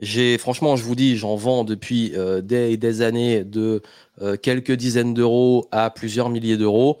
J'ai 0.00 0.36
franchement, 0.38 0.74
je 0.74 0.82
vous 0.82 0.96
dis, 0.96 1.16
j'en 1.16 1.36
vends 1.36 1.62
depuis 1.64 2.12
euh, 2.16 2.40
des, 2.40 2.76
des 2.76 3.02
années 3.02 3.44
de 3.44 3.82
euh, 4.20 4.36
quelques 4.36 4.72
dizaines 4.72 5.14
d'euros 5.14 5.68
à 5.70 5.90
plusieurs 5.90 6.28
milliers 6.28 6.56
d'euros. 6.56 7.00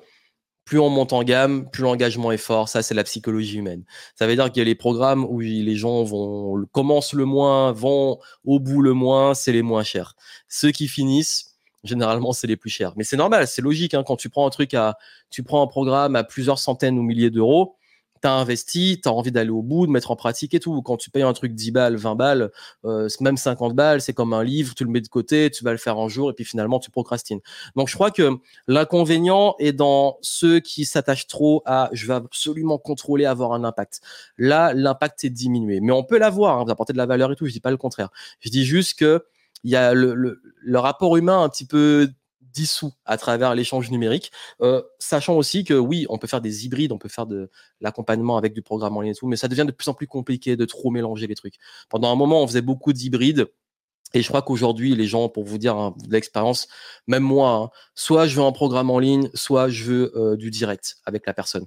Plus 0.64 0.78
on 0.78 0.88
monte 0.88 1.12
en 1.12 1.24
gamme, 1.24 1.68
plus 1.68 1.82
l'engagement 1.82 2.30
est 2.30 2.36
fort. 2.36 2.68
Ça, 2.68 2.82
c'est 2.82 2.94
la 2.94 3.02
psychologie 3.02 3.58
humaine. 3.58 3.82
Ça 4.14 4.28
veut 4.28 4.36
dire 4.36 4.46
qu'il 4.52 4.58
y 4.58 4.60
a 4.60 4.64
les 4.64 4.76
programmes 4.76 5.24
où 5.24 5.40
les 5.40 5.74
gens 5.74 6.04
vont 6.04 6.64
commencent 6.70 7.14
le 7.14 7.24
moins, 7.24 7.72
vont 7.72 8.20
au 8.44 8.60
bout 8.60 8.80
le 8.82 8.92
moins, 8.92 9.34
c'est 9.34 9.50
les 9.50 9.62
moins 9.62 9.82
chers. 9.82 10.14
Ceux 10.48 10.70
qui 10.70 10.86
finissent, 10.86 11.56
généralement, 11.82 12.32
c'est 12.32 12.46
les 12.46 12.56
plus 12.56 12.70
chers. 12.70 12.92
Mais 12.96 13.02
c'est 13.02 13.16
normal, 13.16 13.48
c'est 13.48 13.62
logique. 13.62 13.94
Hein, 13.94 14.04
quand 14.06 14.16
tu 14.16 14.28
prends 14.28 14.46
un 14.46 14.50
truc 14.50 14.74
à, 14.74 14.96
tu 15.30 15.42
prends 15.42 15.62
un 15.62 15.66
programme 15.66 16.14
à 16.14 16.22
plusieurs 16.22 16.60
centaines 16.60 16.96
ou 16.96 17.02
milliers 17.02 17.30
d'euros, 17.30 17.74
tu 18.22 18.28
as 18.28 18.32
investi, 18.32 19.00
tu 19.02 19.08
as 19.08 19.12
envie 19.12 19.32
d'aller 19.32 19.50
au 19.50 19.62
bout, 19.62 19.86
de 19.86 19.92
mettre 19.92 20.10
en 20.10 20.16
pratique 20.16 20.54
et 20.54 20.60
tout. 20.60 20.80
Quand 20.82 20.96
tu 20.96 21.10
payes 21.10 21.22
un 21.22 21.32
truc 21.32 21.54
10 21.54 21.72
balles, 21.72 21.96
20 21.96 22.14
balles, 22.14 22.50
euh, 22.84 23.08
même 23.20 23.36
50 23.36 23.74
balles, 23.74 24.00
c'est 24.00 24.12
comme 24.12 24.32
un 24.32 24.44
livre, 24.44 24.74
tu 24.74 24.84
le 24.84 24.90
mets 24.90 25.00
de 25.00 25.08
côté, 25.08 25.50
tu 25.50 25.64
vas 25.64 25.72
le 25.72 25.78
faire 25.78 25.98
un 25.98 26.08
jour 26.08 26.30
et 26.30 26.32
puis 26.32 26.44
finalement 26.44 26.78
tu 26.78 26.90
procrastines. 26.90 27.40
Donc 27.76 27.88
je 27.88 27.94
crois 27.94 28.10
que 28.10 28.38
l'inconvénient 28.68 29.54
est 29.58 29.72
dans 29.72 30.18
ceux 30.22 30.60
qui 30.60 30.84
s'attachent 30.84 31.26
trop 31.26 31.62
à 31.66 31.90
je 31.92 32.06
vais 32.06 32.14
absolument 32.14 32.78
contrôler, 32.78 33.24
avoir 33.26 33.52
un 33.52 33.64
impact. 33.64 34.00
Là, 34.38 34.72
l'impact 34.72 35.24
est 35.24 35.30
diminué. 35.30 35.80
Mais 35.80 35.92
on 35.92 36.04
peut 36.04 36.18
l'avoir, 36.18 36.58
hein, 36.58 36.64
vous 36.64 36.70
apporter 36.70 36.92
de 36.92 36.98
la 36.98 37.06
valeur 37.06 37.32
et 37.32 37.36
tout, 37.36 37.46
je 37.46 37.52
dis 37.52 37.60
pas 37.60 37.70
le 37.70 37.76
contraire. 37.76 38.08
Je 38.40 38.50
dis 38.50 38.64
juste 38.64 38.98
que 38.98 39.24
il 39.64 39.70
y 39.70 39.76
a 39.76 39.94
le, 39.94 40.14
le, 40.14 40.42
le 40.42 40.78
rapport 40.78 41.16
humain 41.16 41.42
un 41.42 41.48
petit 41.48 41.66
peu 41.66 42.08
dissous 42.52 42.92
à 43.04 43.16
travers 43.16 43.54
l'échange 43.54 43.90
numérique, 43.90 44.32
euh, 44.60 44.82
sachant 44.98 45.36
aussi 45.36 45.64
que 45.64 45.74
oui, 45.74 46.06
on 46.08 46.18
peut 46.18 46.26
faire 46.26 46.40
des 46.40 46.66
hybrides, 46.66 46.92
on 46.92 46.98
peut 46.98 47.08
faire 47.08 47.26
de 47.26 47.50
l'accompagnement 47.80 48.36
avec 48.36 48.52
du 48.52 48.62
programme 48.62 48.96
en 48.96 49.00
ligne 49.00 49.12
et 49.12 49.14
tout, 49.14 49.26
mais 49.26 49.36
ça 49.36 49.48
devient 49.48 49.64
de 49.66 49.72
plus 49.72 49.88
en 49.88 49.94
plus 49.94 50.06
compliqué 50.06 50.56
de 50.56 50.64
trop 50.64 50.90
mélanger 50.90 51.26
les 51.26 51.34
trucs. 51.34 51.56
Pendant 51.88 52.12
un 52.12 52.16
moment, 52.16 52.42
on 52.42 52.46
faisait 52.46 52.62
beaucoup 52.62 52.92
d'hybrides. 52.92 53.46
Et 54.14 54.20
je 54.20 54.28
crois 54.28 54.42
qu'aujourd'hui, 54.42 54.94
les 54.94 55.06
gens, 55.06 55.28
pour 55.30 55.44
vous 55.44 55.56
dire 55.56 55.76
hein, 55.76 55.94
de 56.04 56.12
l'expérience, 56.12 56.68
même 57.06 57.22
moi, 57.22 57.50
hein, 57.50 57.70
soit 57.94 58.26
je 58.26 58.36
veux 58.36 58.42
un 58.42 58.52
programme 58.52 58.90
en 58.90 58.98
ligne, 58.98 59.30
soit 59.32 59.68
je 59.70 59.84
veux 59.84 60.12
euh, 60.16 60.36
du 60.36 60.50
direct 60.50 60.96
avec 61.06 61.26
la 61.26 61.32
personne. 61.32 61.66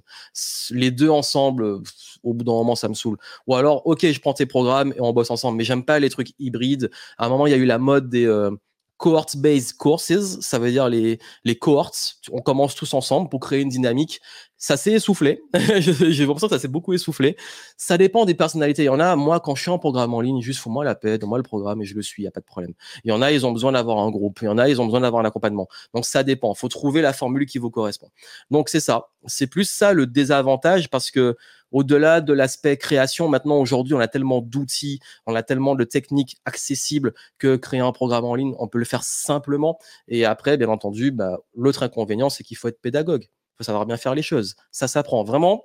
Les 0.70 0.92
deux 0.92 1.08
ensemble, 1.08 1.80
au 2.22 2.34
bout 2.34 2.44
d'un 2.44 2.52
moment, 2.52 2.76
ça 2.76 2.88
me 2.88 2.94
saoule. 2.94 3.18
Ou 3.48 3.56
alors, 3.56 3.84
ok, 3.86 4.06
je 4.06 4.20
prends 4.20 4.32
tes 4.32 4.46
programmes 4.46 4.92
et 4.96 5.00
on 5.00 5.12
bosse 5.12 5.30
ensemble, 5.30 5.58
mais 5.58 5.64
j'aime 5.64 5.84
pas 5.84 5.98
les 5.98 6.10
trucs 6.10 6.34
hybrides. 6.38 6.90
À 7.18 7.26
un 7.26 7.28
moment, 7.28 7.46
il 7.48 7.50
y 7.50 7.54
a 7.54 7.58
eu 7.58 7.64
la 7.64 7.78
mode 7.78 8.08
des, 8.08 8.26
euh, 8.26 8.52
cohort-based 8.96 9.76
courses, 9.76 10.40
ça 10.40 10.58
veut 10.58 10.70
dire 10.70 10.88
les, 10.88 11.18
les 11.44 11.56
cohorts. 11.56 11.92
On 12.32 12.40
commence 12.40 12.74
tous 12.74 12.94
ensemble 12.94 13.28
pour 13.28 13.40
créer 13.40 13.60
une 13.60 13.68
dynamique. 13.68 14.20
Ça 14.58 14.78
s'est 14.78 14.92
essoufflé. 14.92 15.42
J'ai 15.78 16.24
l'impression 16.24 16.48
que 16.48 16.54
ça 16.54 16.58
s'est 16.58 16.68
beaucoup 16.68 16.94
essoufflé. 16.94 17.36
Ça 17.76 17.98
dépend 17.98 18.24
des 18.24 18.34
personnalités. 18.34 18.84
Il 18.84 18.86
y 18.86 18.90
en 18.90 19.00
a, 19.00 19.14
moi, 19.14 19.38
quand 19.40 19.54
je 19.54 19.62
suis 19.62 19.70
en 19.70 19.78
programme 19.78 20.14
en 20.14 20.22
ligne, 20.22 20.40
juste 20.40 20.60
fous-moi 20.60 20.82
la 20.82 20.94
paix, 20.94 21.18
donne-moi 21.18 21.36
le 21.38 21.44
programme 21.44 21.82
et 21.82 21.84
je 21.84 21.94
le 21.94 22.00
suis, 22.00 22.22
il 22.22 22.24
n'y 22.24 22.28
a 22.28 22.30
pas 22.30 22.40
de 22.40 22.46
problème. 22.46 22.72
Il 23.04 23.10
y 23.10 23.12
en 23.12 23.20
a, 23.20 23.32
ils 23.32 23.44
ont 23.44 23.52
besoin 23.52 23.72
d'avoir 23.72 23.98
un 23.98 24.10
groupe. 24.10 24.38
Il 24.40 24.46
y 24.46 24.48
en 24.48 24.56
a, 24.56 24.68
ils 24.68 24.80
ont 24.80 24.86
besoin 24.86 25.00
d'avoir 25.00 25.22
un 25.22 25.26
accompagnement. 25.28 25.68
Donc 25.92 26.06
ça 26.06 26.22
dépend. 26.22 26.54
Il 26.54 26.58
faut 26.58 26.68
trouver 26.68 27.02
la 27.02 27.12
formule 27.12 27.44
qui 27.44 27.58
vous 27.58 27.70
correspond. 27.70 28.08
Donc 28.50 28.70
c'est 28.70 28.80
ça. 28.80 29.08
C'est 29.26 29.46
plus 29.46 29.68
ça 29.68 29.92
le 29.92 30.06
désavantage 30.06 30.88
parce 30.88 31.10
que 31.10 31.36
au-delà 31.72 32.20
de 32.20 32.32
l'aspect 32.32 32.76
création, 32.76 33.28
maintenant, 33.28 33.58
aujourd'hui, 33.58 33.94
on 33.94 34.00
a 34.00 34.08
tellement 34.08 34.40
d'outils, 34.40 35.00
on 35.26 35.34
a 35.34 35.42
tellement 35.42 35.74
de 35.74 35.84
techniques 35.84 36.36
accessibles 36.44 37.12
que 37.38 37.56
créer 37.56 37.80
un 37.80 37.92
programme 37.92 38.24
en 38.24 38.34
ligne, 38.34 38.54
on 38.58 38.68
peut 38.68 38.78
le 38.78 38.84
faire 38.84 39.04
simplement. 39.04 39.78
Et 40.08 40.24
après, 40.24 40.56
bien 40.56 40.68
entendu, 40.68 41.10
bah, 41.10 41.38
l'autre 41.54 41.82
inconvénient, 41.82 42.30
c'est 42.30 42.44
qu'il 42.44 42.56
faut 42.56 42.68
être 42.68 42.80
pédagogue. 42.80 43.24
Il 43.24 43.56
faut 43.58 43.64
savoir 43.64 43.86
bien 43.86 43.96
faire 43.96 44.14
les 44.14 44.22
choses. 44.22 44.54
Ça 44.70 44.88
s'apprend. 44.88 45.24
Vraiment, 45.24 45.64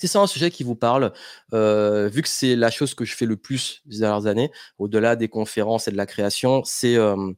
si 0.00 0.08
c'est 0.08 0.18
un 0.18 0.26
sujet 0.26 0.50
qui 0.50 0.64
vous 0.64 0.76
parle, 0.76 1.12
euh, 1.52 2.08
vu 2.08 2.22
que 2.22 2.28
c'est 2.28 2.56
la 2.56 2.70
chose 2.70 2.94
que 2.94 3.04
je 3.04 3.14
fais 3.14 3.26
le 3.26 3.36
plus 3.36 3.82
ces 3.90 4.00
dernières 4.00 4.26
années, 4.26 4.50
au-delà 4.78 5.14
des 5.14 5.28
conférences 5.28 5.88
et 5.88 5.90
de 5.90 5.96
la 5.96 6.06
création, 6.06 6.62
c'est 6.64 6.96
euh, 6.96 7.32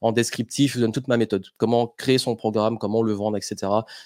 en 0.00 0.12
descriptif, 0.12 0.72
je 0.72 0.78
vous 0.78 0.82
donne 0.82 0.92
toute 0.92 1.08
ma 1.08 1.16
méthode. 1.16 1.46
Comment 1.56 1.86
créer 1.86 2.18
son 2.18 2.36
programme, 2.36 2.78
comment 2.78 3.02
le 3.02 3.12
vendre, 3.12 3.36
etc. 3.36 3.56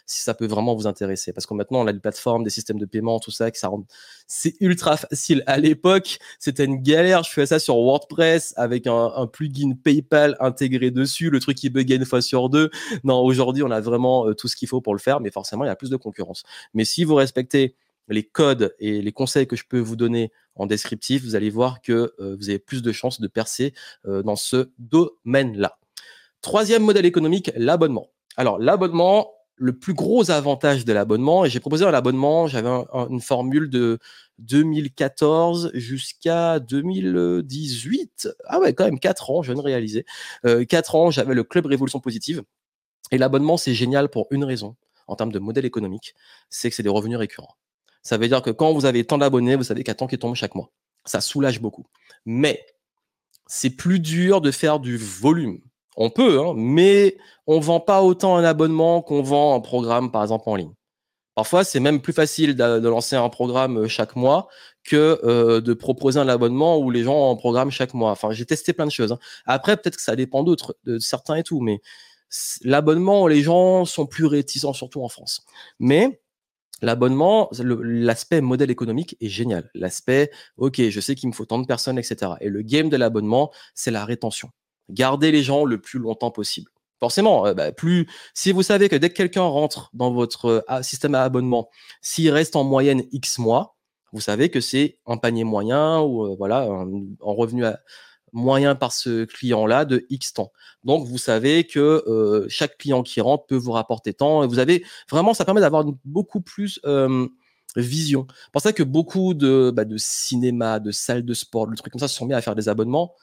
Si 0.06 0.22
ça 0.22 0.34
peut 0.34 0.46
vraiment 0.46 0.74
vous 0.74 0.86
intéresser. 0.86 1.32
Parce 1.32 1.46
que 1.46 1.54
maintenant, 1.54 1.80
on 1.80 1.86
a 1.86 1.92
des 1.92 2.00
plateformes, 2.00 2.44
des 2.44 2.50
systèmes 2.50 2.78
de 2.78 2.86
paiement, 2.86 3.18
tout 3.20 3.30
ça, 3.30 3.50
que 3.50 3.58
ça 3.58 3.68
rend... 3.68 3.84
c'est 4.26 4.54
ultra 4.60 4.96
facile. 4.96 5.42
À 5.46 5.58
l'époque, 5.58 6.18
c'était 6.38 6.64
une 6.64 6.82
galère. 6.82 7.22
Je 7.22 7.30
faisais 7.30 7.46
ça 7.46 7.58
sur 7.58 7.76
WordPress 7.76 8.54
avec 8.56 8.86
un, 8.86 9.26
plugin 9.26 9.72
PayPal 9.72 10.36
intégré 10.40 10.90
dessus, 10.90 11.30
le 11.30 11.40
truc 11.40 11.56
qui 11.56 11.70
buguait 11.70 11.96
une 11.96 12.04
fois 12.04 12.22
sur 12.22 12.48
deux. 12.48 12.70
Non, 13.04 13.20
aujourd'hui, 13.20 13.62
on 13.62 13.70
a 13.70 13.80
vraiment 13.80 14.26
euh, 14.26 14.34
tout 14.34 14.48
ce 14.48 14.56
qu'il 14.56 14.68
faut 14.68 14.80
pour 14.80 14.94
le 14.94 15.00
faire, 15.00 15.20
mais 15.20 15.30
forcément, 15.30 15.64
il 15.64 15.68
y 15.68 15.70
a 15.70 15.76
plus 15.76 15.90
de 15.90 15.96
concurrence. 15.96 16.42
Mais 16.74 16.84
si 16.84 17.04
vous 17.04 17.14
respectez 17.14 17.74
les 18.10 18.24
codes 18.24 18.74
et 18.78 19.00
les 19.00 19.12
conseils 19.12 19.46
que 19.46 19.56
je 19.56 19.64
peux 19.66 19.78
vous 19.78 19.96
donner 19.96 20.32
en 20.56 20.66
descriptif, 20.66 21.22
vous 21.22 21.36
allez 21.36 21.50
voir 21.50 21.80
que 21.80 22.12
euh, 22.20 22.36
vous 22.36 22.50
avez 22.50 22.58
plus 22.58 22.82
de 22.82 22.92
chances 22.92 23.20
de 23.20 23.28
percer 23.28 23.72
euh, 24.06 24.22
dans 24.22 24.36
ce 24.36 24.70
domaine-là. 24.78 25.78
Troisième 26.42 26.82
modèle 26.82 27.06
économique, 27.06 27.50
l'abonnement. 27.56 28.10
Alors 28.36 28.58
l'abonnement, 28.58 29.32
le 29.56 29.78
plus 29.78 29.94
gros 29.94 30.30
avantage 30.30 30.84
de 30.84 30.92
l'abonnement, 30.92 31.44
et 31.44 31.50
j'ai 31.50 31.60
proposé 31.60 31.84
un 31.84 31.92
abonnement, 31.92 32.46
j'avais 32.46 32.68
une 33.10 33.20
formule 33.20 33.68
de 33.68 33.98
2014 34.38 35.70
jusqu'à 35.74 36.58
2018. 36.60 38.28
Ah 38.46 38.58
ouais, 38.58 38.72
quand 38.72 38.84
même 38.84 38.98
4 38.98 39.30
ans, 39.30 39.42
je 39.42 39.52
viens 39.52 39.60
de 39.60 39.66
réaliser. 39.66 40.06
4 40.44 40.94
ans, 40.94 41.10
j'avais 41.10 41.34
le 41.34 41.44
Club 41.44 41.66
Révolution 41.66 42.00
Positive. 42.00 42.42
Et 43.10 43.18
l'abonnement, 43.18 43.58
c'est 43.58 43.74
génial 43.74 44.08
pour 44.08 44.28
une 44.30 44.44
raison, 44.44 44.76
en 45.06 45.16
termes 45.16 45.32
de 45.32 45.38
modèle 45.38 45.66
économique, 45.66 46.14
c'est 46.48 46.70
que 46.70 46.76
c'est 46.76 46.82
des 46.82 46.88
revenus 46.88 47.18
récurrents. 47.18 47.56
Ça 48.02 48.16
veut 48.16 48.28
dire 48.28 48.42
que 48.42 48.50
quand 48.50 48.72
vous 48.72 48.86
avez 48.86 49.04
tant 49.04 49.18
d'abonnés, 49.18 49.56
vous 49.56 49.64
savez 49.64 49.82
qu'il 49.82 49.90
y 49.90 49.92
a 49.92 49.94
tant 49.94 50.06
qui 50.06 50.18
tombe 50.18 50.34
chaque 50.34 50.54
mois. 50.54 50.70
Ça 51.04 51.20
soulage 51.20 51.60
beaucoup. 51.60 51.86
Mais 52.24 52.64
c'est 53.46 53.70
plus 53.70 54.00
dur 54.00 54.40
de 54.40 54.50
faire 54.50 54.80
du 54.80 54.96
volume. 54.96 55.60
On 55.96 56.08
peut, 56.10 56.40
hein, 56.40 56.54
mais 56.56 57.16
on 57.46 57.56
ne 57.56 57.62
vend 57.62 57.80
pas 57.80 58.02
autant 58.02 58.36
un 58.36 58.44
abonnement 58.44 59.02
qu'on 59.02 59.22
vend 59.22 59.54
un 59.56 59.60
programme, 59.60 60.10
par 60.10 60.22
exemple, 60.22 60.48
en 60.48 60.54
ligne. 60.54 60.72
Parfois, 61.34 61.64
c'est 61.64 61.80
même 61.80 62.00
plus 62.00 62.12
facile 62.12 62.54
de, 62.54 62.88
lancer 62.88 63.16
un 63.16 63.28
programme 63.28 63.78
euh, 63.78 63.88
chaque 63.88 64.16
mois 64.16 64.48
que 64.84 65.20
euh, 65.24 65.60
de 65.60 65.74
proposer 65.74 66.20
un 66.20 66.28
abonnement 66.28 66.78
où 66.78 66.90
les 66.90 67.02
gens 67.02 67.14
ont 67.14 67.32
un 67.32 67.36
programme 67.36 67.70
chaque 67.70 67.94
mois. 67.94 68.10
Enfin, 68.10 68.30
j'ai 68.32 68.46
testé 68.46 68.72
plein 68.72 68.86
de 68.86 68.90
choses. 68.90 69.12
Hein. 69.12 69.18
Après, 69.46 69.76
peut-être 69.76 69.96
que 69.96 70.02
ça 70.02 70.16
dépend 70.16 70.42
d'autres, 70.42 70.76
de 70.84 70.98
certains 70.98 71.36
et 71.36 71.42
tout, 71.42 71.60
mais 71.60 71.80
l'abonnement, 72.62 73.26
les 73.26 73.42
gens 73.42 73.84
sont 73.84 74.06
plus 74.06 74.26
réticents, 74.26 74.72
surtout 74.72 75.02
en 75.02 75.08
France. 75.08 75.44
Mais 75.78 76.20
L'abonnement, 76.82 77.50
l'aspect 77.60 78.40
modèle 78.40 78.70
économique 78.70 79.16
est 79.20 79.28
génial. 79.28 79.70
L'aspect, 79.74 80.30
OK, 80.56 80.80
je 80.80 81.00
sais 81.00 81.14
qu'il 81.14 81.28
me 81.28 81.34
faut 81.34 81.44
tant 81.44 81.58
de 81.58 81.66
personnes, 81.66 81.98
etc. 81.98 82.32
Et 82.40 82.48
le 82.48 82.62
game 82.62 82.88
de 82.88 82.96
l'abonnement, 82.96 83.52
c'est 83.74 83.90
la 83.90 84.04
rétention. 84.04 84.50
Garder 84.88 85.30
les 85.30 85.42
gens 85.42 85.64
le 85.64 85.78
plus 85.78 85.98
longtemps 85.98 86.30
possible. 86.30 86.70
Forcément, 86.98 87.46
euh, 87.46 87.54
bah, 87.54 87.72
plus 87.72 88.06
si 88.34 88.52
vous 88.52 88.62
savez 88.62 88.88
que 88.88 88.96
dès 88.96 89.08
que 89.08 89.14
quelqu'un 89.14 89.42
rentre 89.42 89.90
dans 89.94 90.12
votre 90.12 90.64
euh, 90.68 90.82
système 90.82 91.14
à 91.14 91.22
abonnement, 91.22 91.70
s'il 92.02 92.30
reste 92.30 92.56
en 92.56 92.64
moyenne 92.64 93.04
X 93.12 93.38
mois, 93.38 93.76
vous 94.12 94.20
savez 94.20 94.50
que 94.50 94.60
c'est 94.60 94.98
un 95.06 95.16
panier 95.16 95.44
moyen 95.44 96.00
ou 96.00 96.26
euh, 96.26 96.34
voilà, 96.36 96.68
en 96.68 97.34
revenu 97.34 97.64
à, 97.64 97.80
moyen 98.32 98.74
par 98.74 98.92
ce 98.92 99.24
client-là 99.24 99.84
de 99.84 100.06
X 100.10 100.32
temps. 100.32 100.52
Donc, 100.84 101.06
vous 101.06 101.18
savez 101.18 101.64
que 101.66 102.04
euh, 102.06 102.46
chaque 102.48 102.78
client 102.78 103.02
qui 103.02 103.20
rentre 103.20 103.46
peut 103.46 103.56
vous 103.56 103.72
rapporter 103.72 104.14
tant. 104.14 104.42
Et 104.42 104.46
vous 104.46 104.58
avez 104.58 104.84
vraiment, 105.10 105.34
ça 105.34 105.44
permet 105.44 105.60
d'avoir 105.60 105.84
beaucoup 106.04 106.40
plus 106.40 106.80
vision. 107.76 108.26
C'est 108.28 108.52
pour 108.52 108.62
ça 108.62 108.72
que 108.72 108.82
beaucoup 108.82 109.34
de, 109.34 109.70
bah, 109.74 109.84
de 109.84 109.96
cinéma, 109.96 110.80
de 110.80 110.90
salles 110.90 111.24
de 111.24 111.34
sport, 111.34 111.66
de 111.66 111.74
trucs 111.76 111.92
comme 111.92 112.00
ça 112.00 112.08
se 112.08 112.16
sont 112.16 112.26
mis 112.26 112.34
à 112.34 112.42
faire 112.42 112.56
des 112.56 112.68
abonnements, 112.68 113.14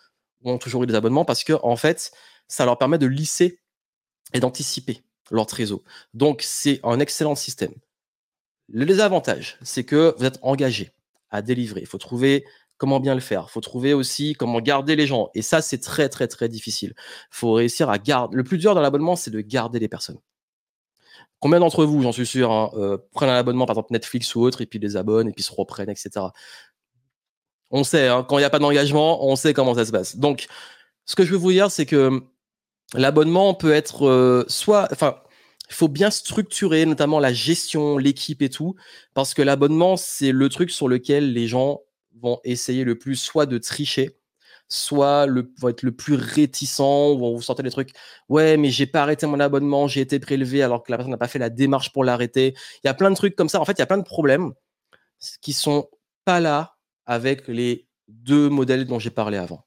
ont 0.43 0.57
toujours 0.57 0.83
eu 0.83 0.87
des 0.87 0.95
abonnements 0.95 1.25
parce 1.25 1.43
que, 1.43 1.53
en 1.63 1.75
fait, 1.75 2.11
ça 2.47 2.65
leur 2.65 2.77
permet 2.77 2.97
de 2.97 3.07
lisser 3.07 3.59
et 4.33 4.39
d'anticiper 4.39 5.03
leur 5.31 5.45
trésor. 5.45 5.81
Donc, 6.13 6.41
c'est 6.43 6.79
un 6.83 6.99
excellent 6.99 7.35
système. 7.35 7.73
Le 8.69 8.85
désavantage, 8.85 9.57
c'est 9.61 9.83
que 9.83 10.13
vous 10.17 10.25
êtes 10.25 10.39
engagé 10.41 10.91
à 11.29 11.41
délivrer. 11.41 11.81
Il 11.81 11.87
faut 11.87 11.97
trouver 11.97 12.45
comment 12.77 12.99
bien 12.99 13.15
le 13.15 13.21
faire. 13.21 13.49
Faut 13.49 13.61
trouver 13.61 13.93
aussi 13.93 14.33
comment 14.33 14.59
garder 14.61 14.95
les 14.95 15.07
gens. 15.07 15.29
Et 15.33 15.41
ça, 15.41 15.61
c'est 15.61 15.79
très, 15.79 16.09
très, 16.09 16.27
très 16.27 16.49
difficile. 16.49 16.93
Il 16.97 17.03
faut 17.31 17.53
réussir 17.53 17.89
à 17.89 17.97
garder. 17.97 18.35
Le 18.35 18.43
plus 18.43 18.57
dur 18.57 18.75
dans 18.75 18.81
l'abonnement, 18.81 19.15
c'est 19.15 19.31
de 19.31 19.41
garder 19.41 19.79
les 19.79 19.87
personnes. 19.87 20.19
Combien 21.39 21.59
d'entre 21.59 21.85
vous, 21.85 22.01
j'en 22.01 22.11
suis 22.11 22.25
sûr, 22.25 22.51
hein, 22.51 22.71
euh, 22.75 22.97
prennent 23.13 23.29
un 23.29 23.37
abonnement, 23.37 23.65
par 23.65 23.75
exemple 23.75 23.93
Netflix 23.93 24.33
ou 24.35 24.41
autre, 24.41 24.61
et 24.61 24.65
puis 24.65 24.79
les 24.79 24.97
abonnent, 24.97 25.29
et 25.29 25.33
puis 25.33 25.43
se 25.43 25.51
reprennent, 25.51 25.89
etc. 25.89 26.27
On 27.69 27.83
sait, 27.83 28.07
hein, 28.07 28.25
quand 28.27 28.37
il 28.37 28.41
n'y 28.41 28.45
a 28.45 28.49
pas 28.49 28.59
d'engagement, 28.59 29.25
on 29.25 29.35
sait 29.35 29.53
comment 29.53 29.75
ça 29.75 29.85
se 29.85 29.91
passe. 29.91 30.15
Donc, 30.15 30.47
ce 31.05 31.15
que 31.15 31.23
je 31.23 31.31
veux 31.31 31.37
vous 31.37 31.51
dire, 31.51 31.69
c'est 31.69 31.85
que 31.85 32.23
l'abonnement 32.93 33.53
peut 33.53 33.71
être 33.71 34.07
euh, 34.07 34.45
soit, 34.47 34.87
enfin, 34.91 35.17
il 35.69 35.75
faut 35.75 35.89
bien 35.89 36.09
structurer, 36.09 36.85
notamment 36.85 37.19
la 37.19 37.33
gestion, 37.33 37.97
l'équipe 37.97 38.41
et 38.41 38.49
tout, 38.49 38.75
parce 39.13 39.33
que 39.33 39.41
l'abonnement, 39.41 39.97
c'est 39.97 40.31
le 40.31 40.49
truc 40.49 40.71
sur 40.71 40.87
lequel 40.87 41.33
les 41.33 41.47
gens 41.47 41.81
vont 42.21 42.39
essayer 42.43 42.83
le 42.83 42.97
plus 42.97 43.15
soit 43.15 43.45
de 43.45 43.57
tricher, 43.57 44.17
soit 44.69 45.27
vont 45.59 45.69
être 45.69 45.83
le 45.83 45.91
plus 45.91 46.15
réticent, 46.15 46.79
vont 46.79 47.35
vous 47.35 47.41
sortir 47.41 47.63
des 47.63 47.71
trucs. 47.71 47.91
Ouais, 48.29 48.57
mais 48.57 48.69
j'ai 48.69 48.85
pas 48.85 49.03
arrêté 49.03 49.25
mon 49.25 49.39
abonnement, 49.39 49.87
j'ai 49.87 50.01
été 50.01 50.19
prélevé 50.19 50.63
alors 50.63 50.83
que 50.83 50.91
la 50.91 50.97
personne 50.97 51.11
n'a 51.11 51.17
pas 51.17 51.27
fait 51.27 51.39
la 51.39 51.49
démarche 51.49 51.91
pour 51.91 52.03
l'arrêter. 52.03 52.55
Il 52.83 52.87
y 52.87 52.89
a 52.89 52.93
plein 52.93 53.09
de 53.09 53.15
trucs 53.15 53.35
comme 53.35 53.49
ça. 53.49 53.61
En 53.61 53.65
fait, 53.65 53.73
il 53.73 53.79
y 53.79 53.83
a 53.83 53.87
plein 53.87 53.97
de 53.97 54.03
problèmes 54.03 54.53
qui 55.41 55.53
sont 55.53 55.89
pas 56.25 56.39
là 56.39 56.75
avec 57.05 57.47
les 57.47 57.87
deux 58.07 58.49
modèles 58.49 58.85
dont 58.85 58.99
j'ai 58.99 59.09
parlé 59.09 59.37
avant. 59.37 59.65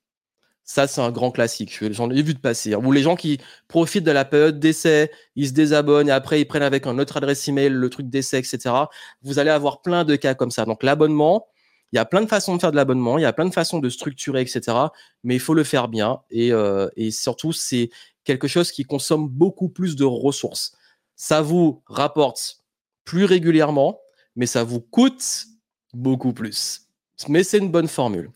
Ça, 0.65 0.87
c'est 0.87 1.01
un 1.01 1.11
grand 1.11 1.33
classique. 1.33 1.77
J'en 1.91 2.11
ai 2.11 2.23
vu 2.23 2.33
de 2.33 2.39
passer. 2.39 2.77
Ou 2.77 2.93
les 2.93 3.03
gens 3.03 3.17
qui 3.17 3.41
profitent 3.67 4.05
de 4.05 4.13
la 4.13 4.25
période 4.25 4.61
d'essai, 4.61 5.11
ils 5.35 5.49
se 5.49 5.53
désabonnent 5.53 6.09
et 6.09 6.13
après 6.13 6.41
ils 6.41 6.45
prennent 6.45 6.63
avec 6.63 6.87
un 6.87 6.97
autre 7.01 7.17
adresse 7.17 7.49
email 7.49 7.71
le 7.71 7.91
truc 7.91 8.09
d'essai, 8.09 8.39
etc. 8.39 8.75
Vous 9.23 9.41
allez 9.41 9.51
avoir 9.51 9.83
plein 9.83 10.05
de 10.05 10.15
cas 10.15 10.35
comme 10.35 10.53
ça. 10.53 10.65
Donc 10.67 10.85
l'abonnement, 10.85 11.49
il 11.93 11.97
y 11.97 11.99
a 11.99 12.05
plein 12.05 12.21
de 12.23 12.27
façons 12.27 12.55
de 12.55 12.61
faire 12.61 12.71
de 12.71 12.77
l'abonnement, 12.77 13.19
il 13.19 13.23
y 13.23 13.27
a 13.27 13.33
plein 13.33 13.47
de 13.47 13.55
façons 13.55 13.81
de 13.81 13.89
structurer, 13.89 14.43
etc. 14.43 14.77
Mais 15.25 15.35
il 15.35 15.41
faut 15.41 15.55
le 15.55 15.65
faire 15.65 15.89
bien. 15.89 16.21
Et, 16.31 16.53
euh, 16.53 16.89
et 16.97 17.11
surtout, 17.11 17.53
c'est 17.53 17.91
quelque 18.25 18.49
chose 18.49 18.71
qui 18.71 18.85
consomme 18.85 19.29
beaucoup 19.29 19.69
plus 19.69 19.97
de 19.97 20.05
ressources. 20.05 20.77
Ça 21.17 21.43
vous 21.43 21.83
rapporte 21.87 22.63
plus 23.05 23.25
régulièrement, 23.25 24.01
mais 24.37 24.47
ça 24.47 24.63
vous 24.63 24.81
coûte 24.81 25.47
beaucoup 25.93 26.33
plus. 26.33 26.83
Mais 27.29 27.43
c'est 27.43 27.59
une 27.59 27.71
bonne 27.71 27.89
formule. 27.89 28.31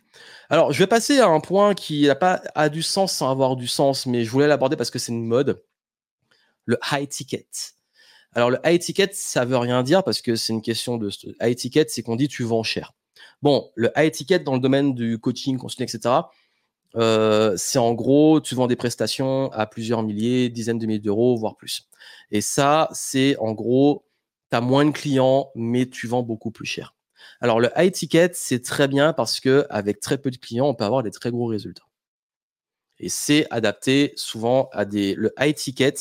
Alors, 0.50 0.72
je 0.72 0.78
vais 0.78 0.86
passer 0.86 1.20
à 1.20 1.28
un 1.28 1.40
point 1.40 1.74
qui 1.74 2.06
n'a 2.06 2.14
pas 2.14 2.42
a 2.54 2.68
du 2.68 2.82
sens 2.82 3.12
sans 3.12 3.30
avoir 3.30 3.56
du 3.56 3.66
sens, 3.66 4.06
mais 4.06 4.24
je 4.24 4.30
voulais 4.30 4.46
l'aborder 4.46 4.76
parce 4.76 4.90
que 4.90 4.98
c'est 4.98 5.12
une 5.12 5.26
mode. 5.26 5.62
Le 6.66 6.78
high 6.90 7.08
ticket. 7.08 7.46
Alors, 8.34 8.50
le 8.50 8.58
high 8.64 8.80
ticket, 8.80 9.10
ça 9.12 9.44
veut 9.44 9.56
rien 9.56 9.82
dire 9.82 10.02
parce 10.02 10.20
que 10.20 10.34
c'est 10.34 10.52
une 10.52 10.62
question 10.62 10.96
de 10.96 11.08
high 11.40 11.54
ticket, 11.54 11.86
c'est 11.88 12.02
qu'on 12.02 12.16
dit 12.16 12.28
tu 12.28 12.42
vends 12.42 12.62
cher. 12.62 12.92
Bon, 13.42 13.70
le 13.74 13.90
high 13.96 14.10
ticket 14.10 14.40
dans 14.40 14.54
le 14.54 14.60
domaine 14.60 14.94
du 14.94 15.18
coaching, 15.18 15.58
consulting, 15.58 15.86
etc., 15.86 16.14
euh, 16.96 17.54
c'est 17.56 17.78
en 17.78 17.92
gros, 17.92 18.40
tu 18.40 18.54
vends 18.54 18.66
des 18.66 18.76
prestations 18.76 19.50
à 19.52 19.66
plusieurs 19.66 20.02
milliers, 20.02 20.48
dizaines 20.48 20.78
de 20.78 20.86
milliers 20.86 21.00
d'euros, 21.00 21.36
voire 21.36 21.56
plus. 21.56 21.88
Et 22.30 22.40
ça, 22.40 22.88
c'est 22.92 23.36
en 23.38 23.52
gros, 23.52 24.04
tu 24.50 24.56
as 24.56 24.60
moins 24.60 24.84
de 24.84 24.92
clients, 24.92 25.50
mais 25.54 25.86
tu 25.86 26.06
vends 26.06 26.22
beaucoup 26.22 26.50
plus 26.50 26.66
cher. 26.66 26.94
Alors, 27.40 27.60
le 27.60 27.70
high 27.76 27.92
ticket, 27.92 28.30
c'est 28.34 28.62
très 28.62 28.88
bien 28.88 29.12
parce 29.12 29.40
que 29.40 29.66
avec 29.70 30.00
très 30.00 30.18
peu 30.18 30.30
de 30.30 30.36
clients, 30.36 30.68
on 30.68 30.74
peut 30.74 30.84
avoir 30.84 31.02
des 31.02 31.10
très 31.10 31.30
gros 31.30 31.46
résultats. 31.46 31.84
Et 33.00 33.08
c'est 33.08 33.46
adapté 33.50 34.12
souvent 34.16 34.68
à 34.72 34.84
des. 34.84 35.14
Le 35.14 35.32
high 35.38 35.54
ticket, 35.54 35.94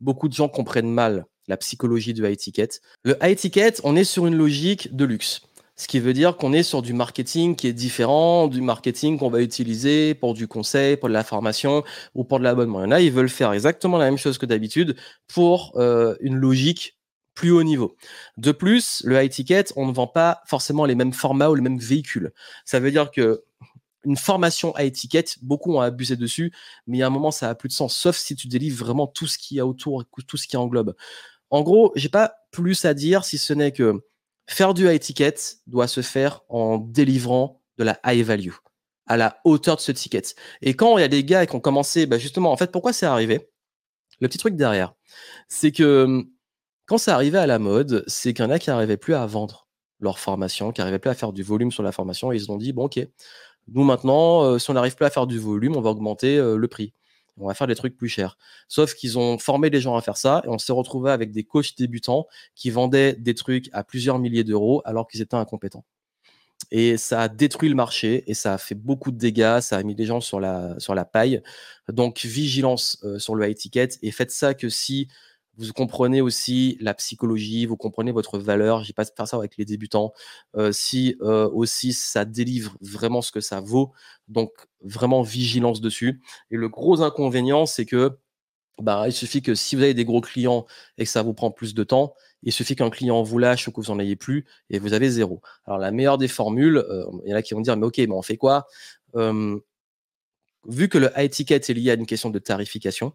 beaucoup 0.00 0.28
de 0.28 0.34
gens 0.34 0.48
comprennent 0.48 0.90
mal 0.90 1.26
la 1.46 1.56
psychologie 1.56 2.14
du 2.14 2.26
high 2.26 2.36
ticket. 2.36 2.68
Le 3.02 3.16
high 3.22 3.36
ticket, 3.36 3.74
on 3.84 3.96
est 3.96 4.04
sur 4.04 4.26
une 4.26 4.36
logique 4.36 4.94
de 4.94 5.04
luxe. 5.04 5.42
Ce 5.80 5.88
qui 5.88 5.98
veut 5.98 6.12
dire 6.12 6.36
qu'on 6.36 6.52
est 6.52 6.62
sur 6.62 6.82
du 6.82 6.92
marketing 6.92 7.56
qui 7.56 7.66
est 7.66 7.72
différent 7.72 8.48
du 8.48 8.60
marketing 8.60 9.18
qu'on 9.18 9.30
va 9.30 9.40
utiliser 9.40 10.14
pour 10.14 10.34
du 10.34 10.46
conseil, 10.46 10.98
pour 10.98 11.08
de 11.08 11.14
la 11.14 11.24
formation 11.24 11.84
ou 12.14 12.22
pour 12.22 12.38
de 12.38 12.44
l'abonnement. 12.44 12.80
Il 12.80 12.84
y 12.84 12.88
en 12.88 12.90
a, 12.90 13.00
ils 13.00 13.10
veulent 13.10 13.30
faire 13.30 13.54
exactement 13.54 13.96
la 13.96 14.04
même 14.04 14.18
chose 14.18 14.36
que 14.36 14.44
d'habitude 14.44 14.94
pour 15.26 15.72
euh, 15.76 16.16
une 16.20 16.36
logique 16.36 16.98
plus 17.32 17.50
haut 17.50 17.62
niveau. 17.62 17.96
De 18.36 18.52
plus, 18.52 19.00
le 19.06 19.22
high 19.22 19.30
ticket, 19.30 19.72
on 19.74 19.86
ne 19.86 19.92
vend 19.92 20.06
pas 20.06 20.42
forcément 20.44 20.84
les 20.84 20.94
mêmes 20.94 21.14
formats 21.14 21.48
ou 21.48 21.54
les 21.54 21.62
mêmes 21.62 21.78
véhicules. 21.78 22.30
Ça 22.66 22.78
veut 22.78 22.90
dire 22.90 23.10
que 23.10 23.42
une 24.04 24.18
formation 24.18 24.74
high 24.76 24.92
ticket, 24.92 25.24
beaucoup 25.40 25.74
ont 25.76 25.80
abusé 25.80 26.14
dessus, 26.14 26.52
mais 26.88 27.00
a 27.00 27.06
un 27.06 27.10
moment, 27.10 27.30
ça 27.30 27.48
a 27.48 27.54
plus 27.54 27.70
de 27.70 27.72
sens, 27.72 27.96
sauf 27.96 28.18
si 28.18 28.36
tu 28.36 28.48
délivres 28.48 28.84
vraiment 28.84 29.06
tout 29.06 29.26
ce 29.26 29.38
qu'il 29.38 29.56
y 29.56 29.60
a 29.60 29.66
autour, 29.66 30.04
tout 30.26 30.36
ce 30.36 30.46
qui 30.46 30.58
englobe. 30.58 30.94
En 31.48 31.62
gros, 31.62 31.90
j'ai 31.96 32.10
pas 32.10 32.34
plus 32.50 32.84
à 32.84 32.92
dire 32.92 33.24
si 33.24 33.38
ce 33.38 33.54
n'est 33.54 33.72
que 33.72 34.02
Faire 34.50 34.74
du 34.74 34.88
high 34.90 34.98
ticket 34.98 35.34
doit 35.68 35.86
se 35.86 36.02
faire 36.02 36.42
en 36.48 36.78
délivrant 36.78 37.62
de 37.78 37.84
la 37.84 38.00
high 38.04 38.24
value, 38.24 38.50
à 39.06 39.16
la 39.16 39.38
hauteur 39.44 39.76
de 39.76 39.80
ce 39.80 39.92
ticket. 39.92 40.22
Et 40.60 40.74
quand 40.74 40.98
il 40.98 41.02
y 41.02 41.04
a 41.04 41.08
des 41.08 41.22
gars 41.22 41.46
qui 41.46 41.54
ont 41.54 41.60
commencé, 41.60 42.04
bah 42.06 42.18
justement, 42.18 42.50
en 42.50 42.56
fait, 42.56 42.72
pourquoi 42.72 42.92
c'est 42.92 43.06
arrivé? 43.06 43.48
Le 44.20 44.26
petit 44.26 44.38
truc 44.38 44.56
derrière, 44.56 44.94
c'est 45.48 45.70
que 45.70 46.02
hum, 46.02 46.30
quand 46.86 46.98
c'est 46.98 47.12
arrivé 47.12 47.38
à 47.38 47.46
la 47.46 47.60
mode, 47.60 48.02
c'est 48.08 48.34
qu'il 48.34 48.44
y 48.44 48.48
en 48.48 48.50
a 48.50 48.58
qui 48.58 48.70
n'arrivaient 48.70 48.96
plus 48.96 49.14
à 49.14 49.24
vendre 49.24 49.68
leur 50.00 50.18
formation, 50.18 50.72
qui 50.72 50.80
n'arrivaient 50.80 50.98
plus 50.98 51.10
à 51.10 51.14
faire 51.14 51.32
du 51.32 51.44
volume 51.44 51.70
sur 51.70 51.84
la 51.84 51.92
formation, 51.92 52.32
et 52.32 52.36
ils 52.36 52.40
se 52.40 52.46
sont 52.46 52.56
dit, 52.56 52.72
bon, 52.72 52.86
ok, 52.86 52.98
nous 53.68 53.84
maintenant, 53.84 54.42
euh, 54.42 54.58
si 54.58 54.68
on 54.70 54.74
n'arrive 54.74 54.96
plus 54.96 55.06
à 55.06 55.10
faire 55.10 55.28
du 55.28 55.38
volume, 55.38 55.76
on 55.76 55.80
va 55.80 55.90
augmenter 55.90 56.38
euh, 56.38 56.56
le 56.56 56.66
prix. 56.66 56.92
On 57.36 57.48
va 57.48 57.54
faire 57.54 57.66
des 57.66 57.74
trucs 57.74 57.96
plus 57.96 58.08
chers. 58.08 58.36
Sauf 58.68 58.94
qu'ils 58.94 59.18
ont 59.18 59.38
formé 59.38 59.70
des 59.70 59.80
gens 59.80 59.96
à 59.96 60.02
faire 60.02 60.16
ça 60.16 60.42
et 60.44 60.48
on 60.48 60.58
s'est 60.58 60.72
retrouvé 60.72 61.10
avec 61.10 61.30
des 61.30 61.44
coachs 61.44 61.76
débutants 61.76 62.26
qui 62.54 62.70
vendaient 62.70 63.14
des 63.14 63.34
trucs 63.34 63.68
à 63.72 63.84
plusieurs 63.84 64.18
milliers 64.18 64.44
d'euros 64.44 64.82
alors 64.84 65.08
qu'ils 65.08 65.22
étaient 65.22 65.36
incompétents. 65.36 65.84
Et 66.70 66.96
ça 66.96 67.22
a 67.22 67.28
détruit 67.28 67.68
le 67.68 67.74
marché 67.74 68.24
et 68.26 68.34
ça 68.34 68.54
a 68.54 68.58
fait 68.58 68.74
beaucoup 68.74 69.10
de 69.10 69.18
dégâts, 69.18 69.60
ça 69.60 69.76
a 69.76 69.82
mis 69.82 69.94
des 69.94 70.04
gens 70.04 70.20
sur 70.20 70.38
la, 70.40 71.04
paille. 71.10 71.42
Donc, 71.88 72.20
vigilance 72.20 72.98
euh, 73.02 73.18
sur 73.18 73.34
le 73.34 73.48
high 73.48 73.56
ticket 73.56 73.88
et 74.02 74.10
faites 74.10 74.30
ça 74.30 74.54
que 74.54 74.68
si 74.68 75.08
vous 75.60 75.72
comprenez 75.72 76.20
aussi 76.22 76.78
la 76.80 76.94
psychologie, 76.94 77.66
vous 77.66 77.76
comprenez 77.76 78.12
votre 78.12 78.38
valeur. 78.38 78.82
J'ai 78.82 78.92
pas 78.92 79.04
faire 79.04 79.28
ça 79.28 79.36
avec 79.36 79.56
les 79.58 79.64
débutants. 79.64 80.12
Euh, 80.56 80.72
si 80.72 81.16
euh, 81.20 81.48
aussi 81.50 81.92
ça 81.92 82.24
délivre 82.24 82.76
vraiment 82.80 83.20
ce 83.20 83.30
que 83.30 83.40
ça 83.40 83.60
vaut, 83.60 83.92
donc 84.28 84.52
vraiment 84.82 85.22
vigilance 85.22 85.80
dessus. 85.80 86.22
Et 86.50 86.56
le 86.56 86.68
gros 86.68 87.02
inconvénient, 87.02 87.66
c'est 87.66 87.84
que 87.84 88.18
bah, 88.80 89.04
il 89.06 89.12
suffit 89.12 89.42
que 89.42 89.54
si 89.54 89.76
vous 89.76 89.82
avez 89.82 89.94
des 89.94 90.06
gros 90.06 90.22
clients 90.22 90.66
et 90.96 91.04
que 91.04 91.10
ça 91.10 91.22
vous 91.22 91.34
prend 91.34 91.50
plus 91.50 91.74
de 91.74 91.84
temps, 91.84 92.14
il 92.42 92.52
suffit 92.52 92.76
qu'un 92.76 92.88
client 92.88 93.22
vous 93.22 93.38
lâche 93.38 93.68
ou 93.68 93.72
que 93.72 93.80
vous 93.82 93.92
n'en 93.92 93.98
ayez 94.00 94.16
plus 94.16 94.46
et 94.70 94.78
vous 94.78 94.94
avez 94.94 95.10
zéro. 95.10 95.42
Alors 95.66 95.78
la 95.78 95.90
meilleure 95.90 96.16
des 96.16 96.28
formules, 96.28 96.78
euh, 96.78 97.04
il 97.26 97.30
y 97.30 97.34
en 97.34 97.36
a 97.36 97.42
qui 97.42 97.52
vont 97.52 97.60
dire 97.60 97.76
mais 97.76 97.86
ok, 97.86 97.98
mais 97.98 98.12
on 98.12 98.22
fait 98.22 98.38
quoi? 98.38 98.66
Vu 100.66 100.88
que 100.88 100.98
le 100.98 101.10
high 101.16 101.30
ticket 101.30 101.56
est 101.56 101.74
lié 101.74 101.90
à 101.90 101.94
une 101.94 102.06
question 102.06 102.30
de 102.30 102.38
tarification, 102.38 103.14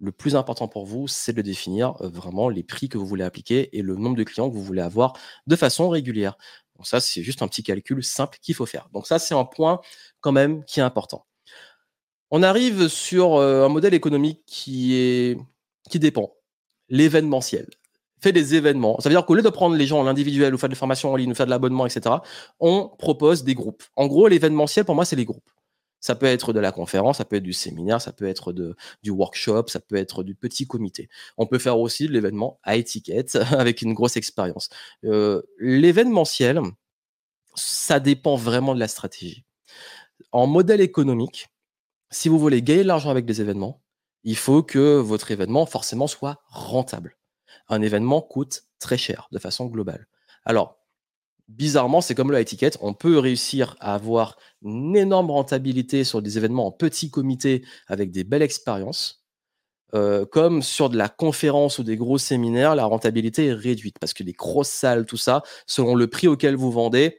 le 0.00 0.12
plus 0.12 0.36
important 0.36 0.68
pour 0.68 0.84
vous, 0.84 1.08
c'est 1.08 1.32
de 1.32 1.42
définir 1.42 1.94
vraiment 2.00 2.48
les 2.48 2.62
prix 2.62 2.88
que 2.88 2.98
vous 2.98 3.06
voulez 3.06 3.24
appliquer 3.24 3.76
et 3.76 3.82
le 3.82 3.96
nombre 3.96 4.16
de 4.16 4.24
clients 4.24 4.50
que 4.50 4.54
vous 4.54 4.62
voulez 4.62 4.82
avoir 4.82 5.14
de 5.46 5.56
façon 5.56 5.88
régulière. 5.88 6.36
Ça, 6.82 7.00
c'est 7.00 7.22
juste 7.22 7.40
un 7.42 7.48
petit 7.48 7.62
calcul 7.62 8.04
simple 8.04 8.38
qu'il 8.42 8.54
faut 8.54 8.66
faire. 8.66 8.88
Donc 8.92 9.06
ça, 9.06 9.18
c'est 9.18 9.34
un 9.34 9.44
point 9.44 9.80
quand 10.20 10.32
même 10.32 10.64
qui 10.64 10.80
est 10.80 10.82
important. 10.82 11.24
On 12.30 12.42
arrive 12.42 12.88
sur 12.88 13.40
un 13.40 13.68
modèle 13.68 13.94
économique 13.94 14.42
qui 14.46 14.94
est 14.94 15.38
qui 15.88 15.98
dépend 15.98 16.32
l'événementiel. 16.88 17.66
Fait 18.20 18.32
des 18.32 18.54
événements. 18.54 18.98
Ça 19.00 19.08
veut 19.08 19.14
dire 19.14 19.24
qu'au 19.26 19.34
lieu 19.34 19.42
de 19.42 19.48
prendre 19.50 19.76
les 19.76 19.86
gens 19.86 20.00
en 20.00 20.06
individuel 20.06 20.54
ou 20.54 20.58
faire 20.58 20.68
des 20.68 20.74
formations 20.74 21.12
en 21.12 21.16
ligne 21.16 21.30
ou 21.30 21.34
faire 21.34 21.46
de 21.46 21.50
l'abonnement, 21.50 21.86
etc., 21.86 22.16
on 22.60 22.88
propose 22.98 23.44
des 23.44 23.54
groupes. 23.54 23.82
En 23.94 24.06
gros, 24.06 24.26
l'événementiel, 24.26 24.84
pour 24.84 24.94
moi, 24.94 25.04
c'est 25.04 25.16
les 25.16 25.26
groupes. 25.26 25.50
Ça 26.06 26.14
peut 26.14 26.26
être 26.26 26.52
de 26.52 26.60
la 26.60 26.70
conférence, 26.70 27.18
ça 27.18 27.24
peut 27.24 27.34
être 27.34 27.42
du 27.42 27.52
séminaire, 27.52 28.00
ça 28.00 28.12
peut 28.12 28.28
être 28.28 28.52
de, 28.52 28.76
du 29.02 29.10
workshop, 29.10 29.64
ça 29.66 29.80
peut 29.80 29.96
être 29.96 30.22
du 30.22 30.36
petit 30.36 30.64
comité. 30.64 31.08
On 31.36 31.48
peut 31.48 31.58
faire 31.58 31.80
aussi 31.80 32.06
de 32.06 32.12
l'événement 32.12 32.60
à 32.62 32.76
étiquette 32.76 33.34
avec 33.50 33.82
une 33.82 33.92
grosse 33.92 34.16
expérience. 34.16 34.68
Euh, 35.02 35.42
l'événementiel, 35.58 36.60
ça 37.56 37.98
dépend 37.98 38.36
vraiment 38.36 38.72
de 38.72 38.78
la 38.78 38.86
stratégie. 38.86 39.44
En 40.30 40.46
modèle 40.46 40.80
économique, 40.80 41.48
si 42.12 42.28
vous 42.28 42.38
voulez 42.38 42.62
gagner 42.62 42.84
de 42.84 42.88
l'argent 42.88 43.10
avec 43.10 43.26
des 43.26 43.40
événements, 43.40 43.82
il 44.22 44.36
faut 44.36 44.62
que 44.62 44.98
votre 44.98 45.32
événement 45.32 45.66
forcément 45.66 46.06
soit 46.06 46.40
rentable. 46.46 47.16
Un 47.68 47.82
événement 47.82 48.20
coûte 48.20 48.62
très 48.78 48.96
cher 48.96 49.26
de 49.32 49.40
façon 49.40 49.66
globale. 49.66 50.06
Alors, 50.44 50.78
bizarrement, 51.48 52.00
c'est 52.00 52.14
comme 52.14 52.32
le 52.32 52.44
ticket. 52.44 52.72
On 52.80 52.94
peut 52.94 53.18
réussir 53.18 53.76
à 53.80 53.94
avoir 53.94 54.36
une 54.62 54.96
énorme 54.96 55.30
rentabilité 55.30 56.04
sur 56.04 56.22
des 56.22 56.38
événements 56.38 56.66
en 56.66 56.72
petit 56.72 57.10
comité 57.10 57.64
avec 57.86 58.10
des 58.10 58.24
belles 58.24 58.42
expériences. 58.42 59.22
Euh, 59.94 60.26
comme 60.26 60.62
sur 60.62 60.90
de 60.90 60.96
la 60.96 61.08
conférence 61.08 61.78
ou 61.78 61.84
des 61.84 61.96
gros 61.96 62.18
séminaires, 62.18 62.74
la 62.74 62.86
rentabilité 62.86 63.46
est 63.46 63.52
réduite 63.52 63.98
parce 64.00 64.14
que 64.14 64.24
les 64.24 64.32
grosses 64.32 64.68
salles, 64.68 65.06
tout 65.06 65.16
ça, 65.16 65.42
selon 65.66 65.94
le 65.94 66.08
prix 66.08 66.26
auquel 66.26 66.56
vous 66.56 66.72
vendez, 66.72 67.18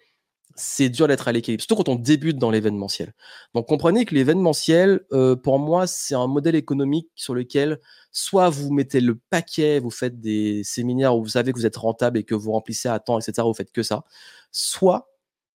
c'est 0.57 0.89
dur 0.89 1.07
d'être 1.07 1.27
à 1.27 1.31
l'équilibre, 1.31 1.61
surtout 1.61 1.75
quand 1.75 1.89
on 1.89 1.95
débute 1.95 2.37
dans 2.37 2.49
l'événementiel. 2.49 3.13
Donc 3.53 3.67
comprenez 3.67 4.05
que 4.05 4.15
l'événementiel, 4.15 5.01
euh, 5.13 5.35
pour 5.35 5.59
moi, 5.59 5.87
c'est 5.87 6.15
un 6.15 6.27
modèle 6.27 6.55
économique 6.55 7.09
sur 7.15 7.35
lequel 7.35 7.79
soit 8.11 8.49
vous 8.49 8.71
mettez 8.73 8.99
le 8.99 9.19
paquet, 9.29 9.79
vous 9.79 9.91
faites 9.91 10.19
des 10.19 10.63
séminaires 10.63 11.15
où 11.15 11.21
vous 11.21 11.29
savez 11.29 11.53
que 11.53 11.59
vous 11.59 11.67
êtes 11.67 11.77
rentable 11.77 12.17
et 12.17 12.23
que 12.23 12.35
vous 12.35 12.51
remplissez 12.51 12.89
à 12.89 12.99
temps, 12.99 13.19
etc., 13.19 13.43
vous 13.43 13.53
faites 13.53 13.71
que 13.71 13.83
ça, 13.83 14.03
soit 14.51 15.09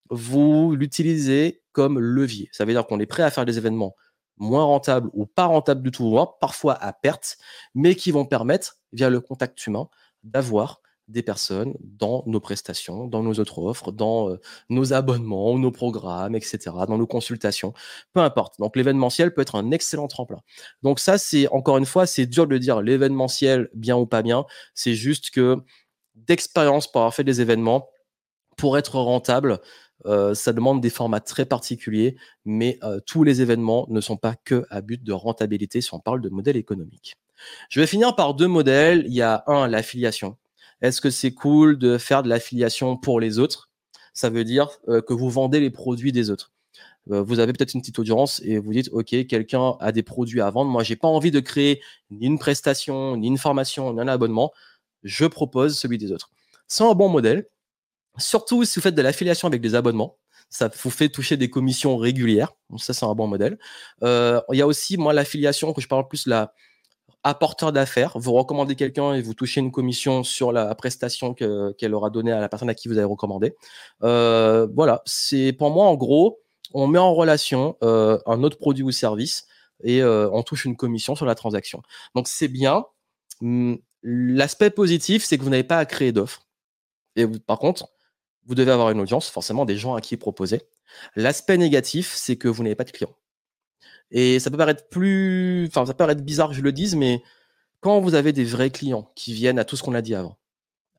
vous 0.09 0.77
l'utilisez 0.77 1.63
comme 1.73 1.99
levier. 1.99 2.49
Ça 2.53 2.65
veut 2.65 2.73
dire 2.73 2.87
qu'on 2.87 3.01
est 3.01 3.07
prêt 3.07 3.25
à 3.25 3.31
faire 3.31 3.45
des 3.45 3.59
événements 3.59 3.97
moins 4.37 4.65
rentables 4.65 5.11
ou 5.13 5.27
pas 5.27 5.47
rentables 5.47 5.83
du 5.83 5.91
tout, 5.91 6.19
parfois 6.41 6.75
à 6.75 6.93
perte, 6.93 7.39
mais 7.75 7.95
qui 7.95 8.11
vont 8.11 8.25
permettre, 8.25 8.79
via 8.93 9.11
le 9.11 9.21
contact 9.21 9.67
humain, 9.67 9.89
d'avoir 10.23 10.81
des 11.09 11.23
personnes 11.23 11.75
dans 11.81 12.23
nos 12.27 12.41
prestations, 12.41 13.07
dans 13.07 13.23
nos 13.23 13.35
autres 13.35 13.59
offres, 13.59 13.93
dans 13.93 14.31
euh, 14.31 14.41
nos 14.71 14.93
abonnements, 14.93 15.59
nos 15.59 15.71
programmes, 15.71 16.35
etc., 16.35 16.59
dans 16.89 16.99
nos 16.99 17.07
consultations, 17.07 17.73
peu 18.13 18.21
importe. 18.21 18.59
Donc 18.59 18.77
l'événementiel 18.77 19.35
peut 19.35 19.43
être 19.43 19.57
un 19.57 19.71
excellent 19.71 20.09
tremplin. 20.09 20.41
Donc 20.83 21.01
ça, 21.01 21.19
c'est 21.19 21.49
encore 21.49 21.79
une 21.79 21.87
fois, 21.87 22.07
c'est 22.07 22.27
dur 22.27 22.47
de 22.47 22.59
dire 22.59 22.81
l'événementiel 22.81 23.69
bien 23.75 23.97
ou 23.97 24.07
pas 24.07 24.23
bien. 24.23 24.45
C'est 24.75 24.95
juste 24.95 25.31
que 25.31 25.59
d'expérience 26.15 26.91
pour 26.91 27.01
avoir 27.01 27.15
fait 27.15 27.25
des 27.25 27.41
événements, 27.41 27.89
pour 28.57 28.79
être 28.79 28.97
rentable, 28.97 29.61
euh, 30.07 30.35
ça 30.35 30.53
demande 30.53 30.81
des 30.81 30.91
formats 30.91 31.21
très 31.21 31.47
particuliers, 31.47 32.17
mais 32.45 32.79
euh, 32.83 33.01
tous 33.07 33.25
les 33.25 33.41
événements 33.41 33.87
ne 33.89 34.01
sont 34.01 34.17
pas 34.17 34.35
que 34.45 34.67
à 34.71 34.81
but 34.81 35.03
de 35.03 35.13
rentabilité 35.13 35.81
si 35.81 35.95
on 35.95 36.01
parle 36.01 36.21
de 36.21 36.29
modèle 36.29 36.57
économique. 36.57 37.15
Je 37.69 37.81
vais 37.81 37.87
finir 37.87 38.15
par 38.15 38.35
deux 38.35 38.47
modèles. 38.47 39.05
Il 39.07 39.15
y 39.15 39.23
a 39.23 39.45
un, 39.47 39.67
l'affiliation. 39.69 40.37
Est-ce 40.83 41.01
que 41.01 41.11
c'est 41.11 41.33
cool 41.33 41.79
de 41.79 41.97
faire 41.97 42.23
de 42.23 42.29
l'affiliation 42.29 42.97
pour 42.97 43.21
les 43.21 43.39
autres? 43.39 43.71
Ça 44.15 44.29
veut 44.31 44.45
dire 44.45 44.69
euh, 44.89 45.01
que 45.01 45.15
vous 45.15 45.31
vendez 45.31 45.61
les 45.61 45.71
produits 45.71 46.13
des 46.13 46.31
autres. 46.31 46.53
Euh, 47.11 47.23
vous 47.23 47.39
avez 47.39 47.53
peut-être 47.53 47.75
une 47.75 47.81
petite 47.81 47.99
audience 47.99 48.41
et 48.45 48.59
vous 48.59 48.73
dites, 48.73 48.91
OK, 48.93 49.15
quelqu'un 49.27 49.77
a 49.81 49.93
des 49.93 50.03
produits 50.03 50.41
à 50.41 50.51
vendre. 50.51 50.71
Moi, 50.71 50.83
j'ai 50.83 50.97
pas 50.97 51.09
envie 51.09 51.31
de 51.31 51.41
créer 51.41 51.81
ni 52.11 52.27
une 52.27 52.39
prestation, 52.39 53.17
ni 53.17 53.29
une 53.29 53.39
formation, 53.39 53.93
ni 53.95 54.01
un 54.01 54.09
abonnement. 54.09 54.53
Je 55.03 55.25
propose 55.25 55.79
celui 55.79 55.99
des 55.99 56.13
autres. 56.13 56.31
C'est 56.69 56.85
un 56.85 56.95
bon 56.95 57.09
modèle. 57.09 57.47
Surtout 58.19 58.65
si 58.65 58.79
vous 58.79 58.83
faites 58.83 58.95
de 58.95 59.03
l'affiliation 59.03 59.49
avec 59.49 59.63
des 59.63 59.75
abonnements 59.75 60.19
ça 60.53 60.71
vous 60.83 60.91
fait 60.91 61.09
toucher 61.09 61.39
des 61.39 61.49
commissions 61.49 61.97
régulières. 61.97 62.53
Ça, 62.77 62.93
c'est 62.93 63.07
un 63.07 63.15
bon 63.15 63.27
modèle. 63.27 63.59
Euh, 64.03 64.39
il 64.53 64.59
y 64.59 64.63
a 64.63 64.67
aussi, 64.67 64.99
moi, 64.99 65.15
l'affiliation, 65.15 65.73
que 65.73 65.81
je 65.81 65.89
parle 65.89 66.07
plus 66.07 66.27
la, 66.27 66.53
apporteur 67.25 67.73
d'affaires. 67.73 68.19
Vous 68.19 68.33
recommandez 68.33 68.75
quelqu'un 68.75 69.15
et 69.15 69.23
vous 69.23 69.35
touchez 69.35 69.61
une 69.61 69.71
commission 69.71 70.25
sur 70.25 70.53
la 70.53 70.75
prestation 70.75 71.35
qu'elle 71.35 71.95
aura 71.95 72.11
donnée 72.11 72.33
à 72.33 72.41
la 72.41 72.49
personne 72.49 72.69
à 72.69 72.75
qui 72.75 72.89
vous 72.89 72.99
avez 72.99 73.07
recommandé. 73.07 73.55
Euh, 74.03 74.67
voilà, 74.75 75.03
c'est 75.07 75.53
pour 75.53 75.71
moi 75.71 75.87
en 75.87 75.95
gros, 75.95 76.41
on 76.75 76.87
met 76.87 76.99
en 76.99 77.15
relation 77.15 77.77
euh, 77.83 78.19
un 78.27 78.43
autre 78.43 78.59
produit 78.59 78.83
ou 78.83 78.91
service 78.91 79.47
et 79.85 80.03
euh, 80.03 80.29
on 80.33 80.43
touche 80.43 80.65
une 80.65 80.77
commission 80.77 81.15
sur 81.15 81.27
la 81.27 81.35
transaction. 81.35 81.83
Donc 82.15 82.29
c'est 82.29 82.49
bien. 82.49 82.85
Hum, 83.41 83.79
l'aspect 84.03 84.71
positif, 84.71 85.25
c'est 85.25 85.39
que 85.39 85.43
vous 85.45 85.51
n'avez 85.51 85.65
pas 85.65 85.79
à 85.79 85.87
créer 85.87 86.13
d'offres. 86.13 86.47
Et 87.17 87.27
par 87.27 87.59
contre, 87.59 87.89
vous 88.47 88.55
devez 88.55 88.73
avoir 88.73 88.91
une 88.91 89.01
audience, 89.01 89.29
forcément 89.29 89.65
des 89.65 89.77
gens 89.77 89.95
à 89.95 90.01
qui 90.01 90.17
proposer. 90.17 90.63
L'aspect 91.17 91.59
négatif, 91.59 92.13
c'est 92.15 92.37
que 92.37 92.49
vous 92.49 92.63
n'avez 92.63 92.75
pas 92.75 92.85
de 92.85 92.91
clients. 92.91 93.15
Et 94.13 94.39
ça 94.39 94.51
peut 94.51 94.57
paraître 94.59 94.89
plus, 94.89 95.67
enfin, 95.69 95.87
ça 95.87 95.95
peut 95.95 95.99
paraître 95.99 96.23
bizarre 96.23 96.51
que 96.51 96.55
je 96.55 96.63
le 96.63 96.73
dise, 96.73 96.95
mais 96.95 97.23
quand 97.81 98.01
vous 98.01 98.15
avez 98.15 98.33
des 98.33 98.45
vrais 98.45 98.71
clients 98.71 99.11
qui 99.17 99.33
viennent 99.35 99.59
à 99.59 99.65
tout 99.65 99.77
ce 99.77 99.83
qu'on 99.83 99.95
a 99.95 100.03
dit 100.03 100.15
avant, 100.15 100.39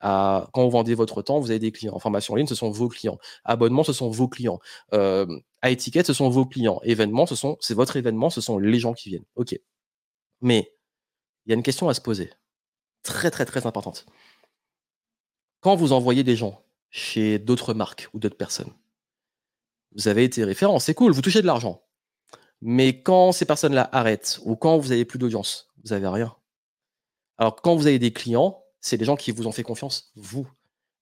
à, 0.01 0.49
quand 0.53 0.63
vous 0.63 0.71
vendez 0.71 0.95
votre 0.95 1.21
temps, 1.21 1.39
vous 1.39 1.51
avez 1.51 1.59
des 1.59 1.71
clients. 1.71 1.93
En 1.95 1.99
formation 1.99 2.33
en 2.33 2.37
ligne, 2.37 2.47
ce 2.47 2.55
sont 2.55 2.71
vos 2.71 2.89
clients. 2.89 3.19
Abonnement, 3.45 3.83
ce 3.83 3.93
sont 3.93 4.09
vos 4.09 4.27
clients. 4.27 4.59
Euh, 4.93 5.25
à 5.61 5.69
étiquette, 5.69 6.07
ce 6.07 6.13
sont 6.13 6.29
vos 6.29 6.45
clients. 6.45 6.81
Événement, 6.83 7.25
ce 7.25 7.35
sont, 7.35 7.57
c'est 7.61 7.73
votre 7.73 7.95
événement, 7.95 8.29
ce 8.29 8.41
sont 8.41 8.57
les 8.57 8.79
gens 8.79 8.93
qui 8.93 9.09
viennent. 9.09 9.25
Ok. 9.35 9.57
Mais 10.41 10.73
il 11.45 11.51
y 11.51 11.53
a 11.53 11.55
une 11.55 11.63
question 11.63 11.89
à 11.89 11.93
se 11.93 12.01
poser, 12.01 12.31
très 13.03 13.31
très 13.31 13.45
très 13.45 13.65
importante. 13.67 14.05
Quand 15.61 15.75
vous 15.75 15.93
envoyez 15.93 16.23
des 16.23 16.35
gens 16.35 16.65
chez 16.89 17.39
d'autres 17.39 17.73
marques 17.73 18.09
ou 18.13 18.19
d'autres 18.19 18.37
personnes, 18.37 18.73
vous 19.95 20.07
avez 20.07 20.23
été 20.23 20.43
référent, 20.43 20.79
c'est 20.79 20.93
cool, 20.93 21.13
vous 21.13 21.21
touchez 21.21 21.41
de 21.41 21.47
l'argent. 21.47 21.82
Mais 22.65 23.01
quand 23.01 23.33
ces 23.33 23.43
personnes-là 23.43 23.89
arrêtent 23.91 24.39
ou 24.45 24.55
quand 24.55 24.77
vous 24.77 24.93
avez 24.93 25.03
plus 25.03 25.19
d'audience, 25.19 25.67
vous 25.83 25.89
n'avez 25.89 26.07
rien. 26.07 26.33
Alors 27.37 27.57
quand 27.57 27.75
vous 27.75 27.87
avez 27.87 27.99
des 27.99 28.13
clients, 28.13 28.63
c'est 28.79 28.97
des 28.97 29.03
gens 29.03 29.17
qui 29.17 29.31
vous 29.31 29.47
ont 29.47 29.51
fait 29.51 29.63
confiance, 29.63 30.13
vous. 30.15 30.47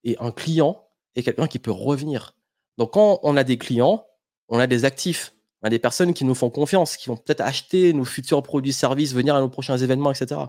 Et 0.04 0.17
un 0.19 0.32
client 0.32 0.84
est 1.15 1.21
quelqu'un 1.21 1.45
qui 1.45 1.60
peut 1.60 1.69
revenir. 1.69 2.36
Donc 2.80 2.93
quand 2.93 3.19
on 3.21 3.38
a 3.38 3.43
des 3.43 3.60
clients, 3.60 4.08
on 4.47 4.58
a 4.58 4.65
des 4.65 4.86
actifs, 4.86 5.36
on 5.62 5.67
a 5.67 5.69
des 5.69 5.78
personnes 5.78 6.15
qui 6.15 6.26
nous 6.26 6.34
font 6.34 6.50
confiance, 6.50 6.97
qui 6.97 7.10
vont 7.10 7.17
peut-être 7.17 7.41
acheter 7.41 7.93
nos 7.93 8.06
futurs 8.06 8.41
produits, 8.41 8.74
services, 8.74 9.13
venir 9.13 9.36
à 9.36 9.39
nos 9.39 9.50
prochains 9.50 9.78
événements, 9.78 10.12
etc. 10.12 10.41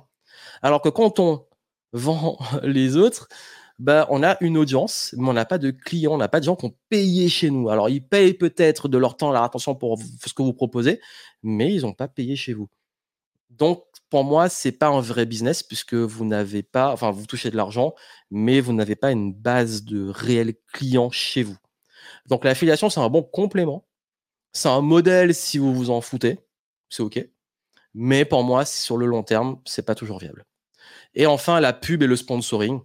Alors 0.62 0.80
que 0.80 0.88
quand 0.88 1.18
on 1.18 1.44
vend 1.92 2.38
les 2.62 2.96
autres, 2.96 3.28
bah, 3.78 4.06
on 4.10 4.22
a 4.22 4.36
une 4.40 4.56
audience, 4.56 5.14
mais 5.18 5.28
on 5.28 5.32
n'a 5.32 5.44
pas 5.44 5.58
de 5.58 5.70
clients, 5.70 6.14
on 6.14 6.18
n'a 6.18 6.28
pas 6.28 6.40
de 6.40 6.44
gens 6.44 6.56
qui 6.56 6.66
ont 6.66 6.74
payé 6.88 7.28
chez 7.28 7.50
nous. 7.50 7.68
Alors, 7.68 7.88
ils 7.88 8.06
payent 8.06 8.34
peut-être 8.34 8.88
de 8.88 8.98
leur 8.98 9.16
temps, 9.16 9.32
leur 9.32 9.42
attention 9.42 9.74
pour 9.74 9.98
ce 9.98 10.32
que 10.32 10.42
vous 10.42 10.52
proposez, 10.52 11.00
mais 11.42 11.74
ils 11.74 11.82
n'ont 11.82 11.92
pas 11.92 12.08
payé 12.08 12.36
chez 12.36 12.52
vous. 12.52 12.68
Donc, 13.50 13.84
pour 14.10 14.24
moi, 14.24 14.48
c'est 14.48 14.72
pas 14.72 14.88
un 14.88 15.00
vrai 15.00 15.26
business 15.26 15.62
puisque 15.62 15.94
vous 15.94 16.24
n'avez 16.24 16.62
pas, 16.62 16.92
enfin, 16.92 17.10
vous 17.10 17.26
touchez 17.26 17.50
de 17.50 17.56
l'argent, 17.56 17.94
mais 18.30 18.60
vous 18.60 18.72
n'avez 18.72 18.96
pas 18.96 19.12
une 19.12 19.32
base 19.32 19.84
de 19.84 20.08
réels 20.08 20.54
clients 20.72 21.10
chez 21.10 21.42
vous. 21.42 21.56
Donc, 22.26 22.44
l'affiliation, 22.44 22.90
c'est 22.90 23.00
un 23.00 23.08
bon 23.08 23.22
complément. 23.22 23.86
C'est 24.52 24.68
un 24.68 24.82
modèle 24.82 25.34
si 25.34 25.58
vous 25.58 25.74
vous 25.74 25.90
en 25.90 26.00
foutez, 26.00 26.38
c'est 26.90 27.02
OK. 27.02 27.26
Mais 27.94 28.24
pour 28.24 28.44
moi, 28.44 28.64
sur 28.64 28.96
le 28.96 29.06
long 29.06 29.22
terme, 29.22 29.58
c'est 29.64 29.84
pas 29.84 29.94
toujours 29.94 30.18
viable. 30.18 30.44
Et 31.14 31.26
enfin, 31.26 31.60
la 31.60 31.72
pub 31.72 32.02
et 32.02 32.06
le 32.06 32.16
sponsoring. 32.16 32.80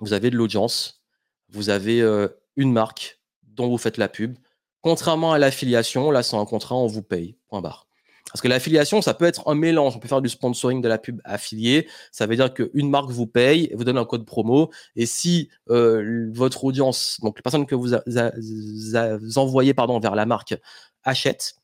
Vous 0.00 0.12
avez 0.12 0.30
de 0.30 0.36
l'audience, 0.36 1.02
vous 1.50 1.70
avez 1.70 2.00
euh, 2.00 2.28
une 2.56 2.72
marque 2.72 3.20
dont 3.42 3.68
vous 3.68 3.78
faites 3.78 3.96
la 3.96 4.08
pub. 4.08 4.36
Contrairement 4.80 5.32
à 5.32 5.38
l'affiliation, 5.38 6.10
là, 6.10 6.22
c'est 6.22 6.36
un 6.36 6.46
contrat, 6.46 6.74
on 6.74 6.86
vous 6.86 7.02
paye. 7.02 7.36
Parce 7.50 8.40
que 8.42 8.48
l'affiliation, 8.48 9.02
ça 9.02 9.12
peut 9.12 9.24
être 9.24 9.48
un 9.48 9.54
mélange. 9.54 9.96
On 9.96 9.98
peut 9.98 10.08
faire 10.08 10.22
du 10.22 10.28
sponsoring 10.28 10.80
de 10.80 10.88
la 10.88 10.98
pub 10.98 11.20
affiliée. 11.24 11.88
Ça 12.12 12.26
veut 12.26 12.36
dire 12.36 12.54
qu'une 12.54 12.88
marque 12.88 13.10
vous 13.10 13.26
paye, 13.26 13.72
vous 13.74 13.84
donne 13.84 13.98
un 13.98 14.04
code 14.04 14.24
promo. 14.24 14.70
Et 14.94 15.04
si 15.04 15.50
euh, 15.68 16.30
votre 16.32 16.64
audience, 16.64 17.18
donc 17.22 17.36
les 17.38 17.42
personnes 17.42 17.66
que 17.66 17.74
vous, 17.74 17.94
envoyez 19.38 19.74
vers 19.74 20.14
la 20.14 20.26
marque, 20.26 20.56
achètent, 21.02 21.56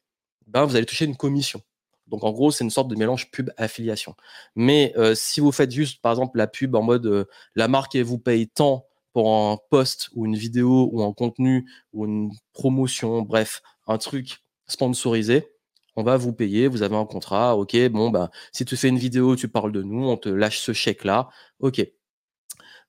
ben, 0.46 0.64
vous 0.64 0.76
allez 0.76 0.86
toucher 0.86 1.04
une 1.04 1.16
commission. 1.16 1.62
Donc 2.08 2.24
en 2.24 2.32
gros, 2.32 2.50
c'est 2.50 2.64
une 2.64 2.70
sorte 2.70 2.88
de 2.88 2.96
mélange 2.96 3.30
pub-affiliation. 3.30 4.14
Mais 4.54 4.92
euh, 4.96 5.14
si 5.14 5.40
vous 5.40 5.52
faites 5.52 5.70
juste, 5.70 6.00
par 6.02 6.12
exemple, 6.12 6.38
la 6.38 6.46
pub 6.46 6.74
en 6.74 6.82
mode 6.82 7.06
euh, 7.06 7.24
la 7.54 7.68
marque 7.68 7.96
vous 7.96 8.18
paye 8.18 8.48
tant 8.48 8.86
pour 9.12 9.34
un 9.34 9.58
post 9.70 10.10
ou 10.14 10.26
une 10.26 10.36
vidéo 10.36 10.90
ou 10.92 11.02
un 11.02 11.12
contenu 11.12 11.68
ou 11.92 12.04
une 12.04 12.30
promotion, 12.52 13.22
bref, 13.22 13.62
un 13.86 13.98
truc 13.98 14.44
sponsorisé, 14.66 15.48
on 15.96 16.02
va 16.02 16.16
vous 16.16 16.32
payer, 16.32 16.68
vous 16.68 16.82
avez 16.82 16.96
un 16.96 17.06
contrat, 17.06 17.56
ok, 17.56 17.88
bon, 17.88 18.10
ben, 18.10 18.28
si 18.52 18.64
tu 18.64 18.76
fais 18.76 18.88
une 18.88 18.98
vidéo, 18.98 19.34
tu 19.34 19.48
parles 19.48 19.72
de 19.72 19.82
nous, 19.82 20.04
on 20.06 20.16
te 20.16 20.28
lâche 20.28 20.58
ce 20.58 20.72
chèque-là, 20.72 21.28
ok. 21.60 21.86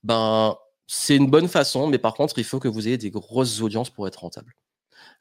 Ben, 0.03 0.56
c'est 0.88 1.15
une 1.15 1.30
bonne 1.30 1.47
façon, 1.47 1.88
mais 1.88 1.97
par 1.97 2.13
contre, 2.13 2.38
il 2.39 2.43
faut 2.43 2.60
que 2.60 2.67
vous 2.67 2.88
ayez 2.88 2.97
des 2.97 3.12
grosses 3.12 3.62
audiences 3.62 3.89
pour 3.89 4.08
être 4.08 4.17
rentable. 4.17 4.53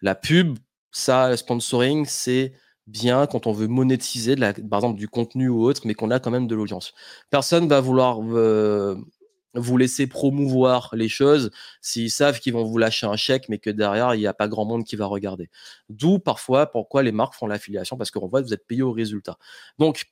La 0.02 0.14
pub, 0.14 0.58
ça, 0.90 1.30
le 1.30 1.36
sponsoring, 1.36 2.06
c'est 2.06 2.52
bien 2.86 3.26
quand 3.26 3.46
on 3.46 3.52
veut 3.52 3.66
monétiser, 3.68 4.36
par 4.36 4.78
exemple, 4.80 4.98
du 4.98 5.08
contenu 5.08 5.48
ou 5.48 5.64
autre, 5.64 5.82
mais 5.84 5.94
qu'on 5.94 6.10
a 6.10 6.20
quand 6.20 6.30
même 6.30 6.46
de 6.46 6.54
l'audience. 6.54 6.94
Personne 7.30 7.68
va 7.68 7.80
vouloir 7.80 8.20
euh, 8.22 8.96
vous 9.54 9.76
laisser 9.76 10.06
promouvoir 10.06 10.90
les 10.94 11.08
choses 11.08 11.50
s'ils 11.80 12.10
savent 12.10 12.38
qu'ils 12.40 12.52
vont 12.52 12.64
vous 12.64 12.78
lâcher 12.78 13.06
un 13.06 13.16
chèque, 13.16 13.48
mais 13.48 13.58
que 13.58 13.70
derrière, 13.70 14.14
il 14.14 14.20
n'y 14.20 14.26
a 14.26 14.34
pas 14.34 14.48
grand 14.48 14.64
monde 14.64 14.84
qui 14.84 14.96
va 14.96 15.06
regarder. 15.06 15.50
D'où 15.88 16.18
parfois 16.18 16.66
pourquoi 16.66 17.02
les 17.02 17.12
marques 17.12 17.34
font 17.34 17.46
l'affiliation, 17.46 17.96
parce 17.96 18.10
qu'on 18.10 18.28
voit 18.28 18.42
que 18.42 18.46
vous 18.46 18.54
êtes 18.54 18.66
payé 18.66 18.82
au 18.82 18.92
résultat. 18.92 19.38
Donc, 19.78 20.06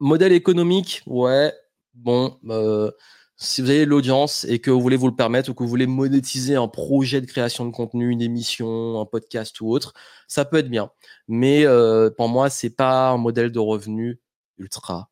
modèle 0.00 0.32
économique, 0.32 1.02
ouais, 1.06 1.52
bon, 1.94 2.38
euh, 2.48 2.90
si 3.36 3.60
vous 3.60 3.70
avez 3.70 3.84
l'audience 3.84 4.44
et 4.44 4.60
que 4.60 4.70
vous 4.70 4.80
voulez 4.80 4.96
vous 4.96 5.08
le 5.08 5.16
permettre 5.16 5.50
ou 5.50 5.54
que 5.54 5.62
vous 5.62 5.68
voulez 5.68 5.86
monétiser 5.86 6.54
un 6.54 6.68
projet 6.68 7.20
de 7.20 7.26
création 7.26 7.64
de 7.64 7.72
contenu, 7.72 8.10
une 8.10 8.22
émission, 8.22 9.00
un 9.00 9.06
podcast 9.06 9.60
ou 9.60 9.70
autre, 9.70 9.94
ça 10.28 10.44
peut 10.44 10.58
être 10.58 10.68
bien. 10.68 10.90
Mais 11.28 11.66
euh, 11.66 12.10
pour 12.10 12.28
moi, 12.28 12.50
c'est 12.50 12.70
pas 12.70 13.10
un 13.10 13.16
modèle 13.16 13.50
de 13.50 13.58
revenu 13.58 14.20
ultra 14.58 15.10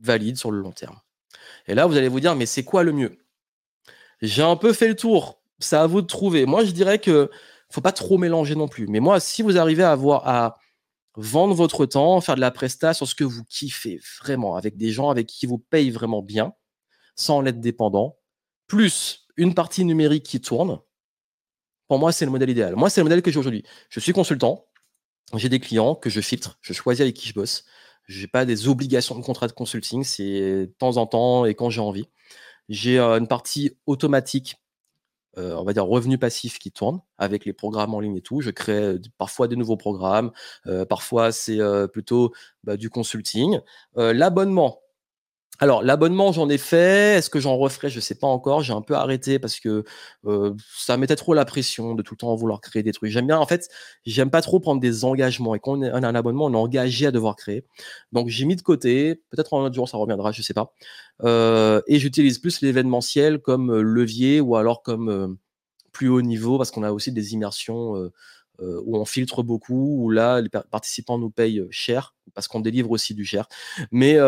valide 0.00 0.36
sur 0.36 0.50
le 0.50 0.60
long 0.60 0.72
terme. 0.72 0.98
Et 1.66 1.74
là, 1.74 1.86
vous 1.86 1.96
allez 1.96 2.08
vous 2.08 2.20
dire, 2.20 2.34
mais 2.36 2.46
c'est 2.46 2.64
quoi 2.64 2.82
le 2.82 2.92
mieux? 2.92 3.18
J'ai 4.22 4.42
un 4.42 4.56
peu 4.56 4.72
fait 4.72 4.88
le 4.88 4.96
tour. 4.96 5.42
C'est 5.58 5.76
à 5.76 5.86
vous 5.86 6.02
de 6.02 6.06
trouver. 6.06 6.46
Moi, 6.46 6.64
je 6.64 6.72
dirais 6.72 6.98
que 6.98 7.30
faut 7.70 7.80
pas 7.80 7.92
trop 7.92 8.18
mélanger 8.18 8.54
non 8.54 8.68
plus. 8.68 8.86
Mais 8.88 9.00
moi, 9.00 9.20
si 9.20 9.42
vous 9.42 9.56
arrivez 9.56 9.82
à 9.82 9.92
avoir 9.92 10.26
à 10.26 10.58
vendre 11.16 11.54
votre 11.54 11.86
temps, 11.86 12.20
faire 12.20 12.34
de 12.34 12.40
la 12.40 12.50
presta 12.50 12.94
sur 12.94 13.06
ce 13.06 13.14
que 13.14 13.24
vous 13.24 13.44
kiffez 13.44 14.00
vraiment, 14.20 14.56
avec 14.56 14.76
des 14.76 14.90
gens 14.90 15.10
avec 15.10 15.26
qui 15.26 15.46
vous 15.46 15.58
payent 15.58 15.90
vraiment 15.90 16.22
bien, 16.22 16.52
sans 17.16 17.40
l'être 17.40 17.60
dépendant, 17.60 18.16
plus 18.66 19.26
une 19.36 19.54
partie 19.54 19.84
numérique 19.84 20.24
qui 20.24 20.40
tourne, 20.40 20.80
pour 21.88 21.98
moi, 21.98 22.12
c'est 22.12 22.24
le 22.24 22.30
modèle 22.30 22.50
idéal. 22.50 22.76
Moi, 22.76 22.88
c'est 22.88 23.00
le 23.00 23.04
modèle 23.04 23.20
que 23.20 23.32
j'ai 23.32 23.38
aujourd'hui. 23.38 23.64
Je 23.88 23.98
suis 23.98 24.12
consultant, 24.12 24.66
j'ai 25.34 25.48
des 25.48 25.58
clients 25.58 25.94
que 25.94 26.08
je 26.08 26.20
filtre, 26.20 26.58
je 26.60 26.72
choisis 26.72 27.00
avec 27.00 27.16
qui 27.16 27.28
je 27.28 27.34
bosse. 27.34 27.64
Je 28.04 28.20
n'ai 28.20 28.26
pas 28.26 28.44
des 28.44 28.68
obligations 28.68 29.16
de 29.16 29.24
contrat 29.24 29.48
de 29.48 29.52
consulting, 29.52 30.04
c'est 30.04 30.22
de 30.66 30.74
temps 30.78 30.96
en 30.96 31.06
temps 31.06 31.46
et 31.46 31.54
quand 31.54 31.70
j'ai 31.70 31.80
envie. 31.80 32.08
J'ai 32.68 33.00
euh, 33.00 33.18
une 33.18 33.26
partie 33.26 33.76
automatique, 33.86 34.56
euh, 35.36 35.56
on 35.56 35.64
va 35.64 35.72
dire 35.72 35.84
revenu 35.84 36.18
passif 36.18 36.58
qui 36.60 36.70
tourne 36.70 37.00
avec 37.18 37.44
les 37.44 37.52
programmes 37.52 37.94
en 37.94 38.00
ligne 38.00 38.16
et 38.16 38.22
tout. 38.22 38.40
Je 38.40 38.50
crée 38.50 38.72
euh, 38.72 39.00
parfois 39.18 39.48
des 39.48 39.56
nouveaux 39.56 39.76
programmes, 39.76 40.30
parfois 40.88 41.32
c'est 41.32 41.58
plutôt 41.92 42.32
bah, 42.62 42.76
du 42.76 42.88
consulting. 42.90 43.58
L'abonnement, 43.96 44.80
alors, 45.62 45.82
l'abonnement, 45.82 46.32
j'en 46.32 46.48
ai 46.48 46.56
fait. 46.56 47.18
Est-ce 47.18 47.28
que 47.28 47.38
j'en 47.38 47.56
referai? 47.58 47.90
Je 47.90 47.96
ne 47.96 48.00
sais 48.00 48.14
pas 48.14 48.26
encore. 48.26 48.62
J'ai 48.62 48.72
un 48.72 48.80
peu 48.80 48.94
arrêté 48.94 49.38
parce 49.38 49.60
que 49.60 49.84
ça 50.74 50.96
mettait 50.96 51.16
trop 51.16 51.34
la 51.34 51.44
pression 51.44 51.94
de 51.94 52.02
tout 52.02 52.14
le 52.14 52.18
temps 52.18 52.34
vouloir 52.34 52.60
créer 52.62 52.82
des 52.82 52.92
trucs. 52.92 53.10
J'aime 53.10 53.26
bien, 53.26 53.38
en 53.38 53.46
fait, 53.46 53.68
j'aime 54.06 54.30
pas 54.30 54.40
trop 54.40 54.58
prendre 54.58 54.80
des 54.80 55.04
engagements. 55.04 55.54
Et 55.54 55.60
quand 55.60 55.72
on 55.78 55.82
a 55.82 56.08
un 56.08 56.14
abonnement, 56.14 56.46
on 56.46 56.54
est 56.54 56.56
engagé 56.56 57.06
à 57.06 57.10
devoir 57.10 57.36
créer. 57.36 57.64
Donc, 58.12 58.28
j'ai 58.28 58.46
mis 58.46 58.56
de 58.56 58.62
côté. 58.62 59.16
Peut-être 59.30 59.52
en 59.52 59.62
autre 59.62 59.74
jour, 59.74 59.88
ça 59.88 59.98
reviendra, 59.98 60.32
je 60.32 60.40
ne 60.40 60.44
sais 60.44 60.54
pas. 60.54 60.72
et 61.86 61.98
j'utilise 61.98 62.38
plus 62.38 62.62
l'événementiel 62.62 63.40
comme 63.40 63.78
levier 63.80 64.40
ou 64.40 64.56
alors 64.56 64.82
comme 64.82 65.36
plus 65.92 66.08
haut 66.08 66.22
niveau 66.22 66.56
parce 66.56 66.70
qu'on 66.70 66.84
a 66.84 66.92
aussi 66.92 67.12
des 67.12 67.34
immersions 67.34 68.10
euh, 68.60 68.80
où 68.84 68.96
on 68.96 69.04
filtre 69.04 69.42
beaucoup, 69.42 70.04
où 70.04 70.10
là, 70.10 70.40
les 70.40 70.48
participants 70.48 71.18
nous 71.18 71.30
payent 71.30 71.64
cher, 71.70 72.14
parce 72.34 72.48
qu'on 72.48 72.60
délivre 72.60 72.90
aussi 72.90 73.14
du 73.14 73.24
cher. 73.24 73.46
Mais 73.90 74.18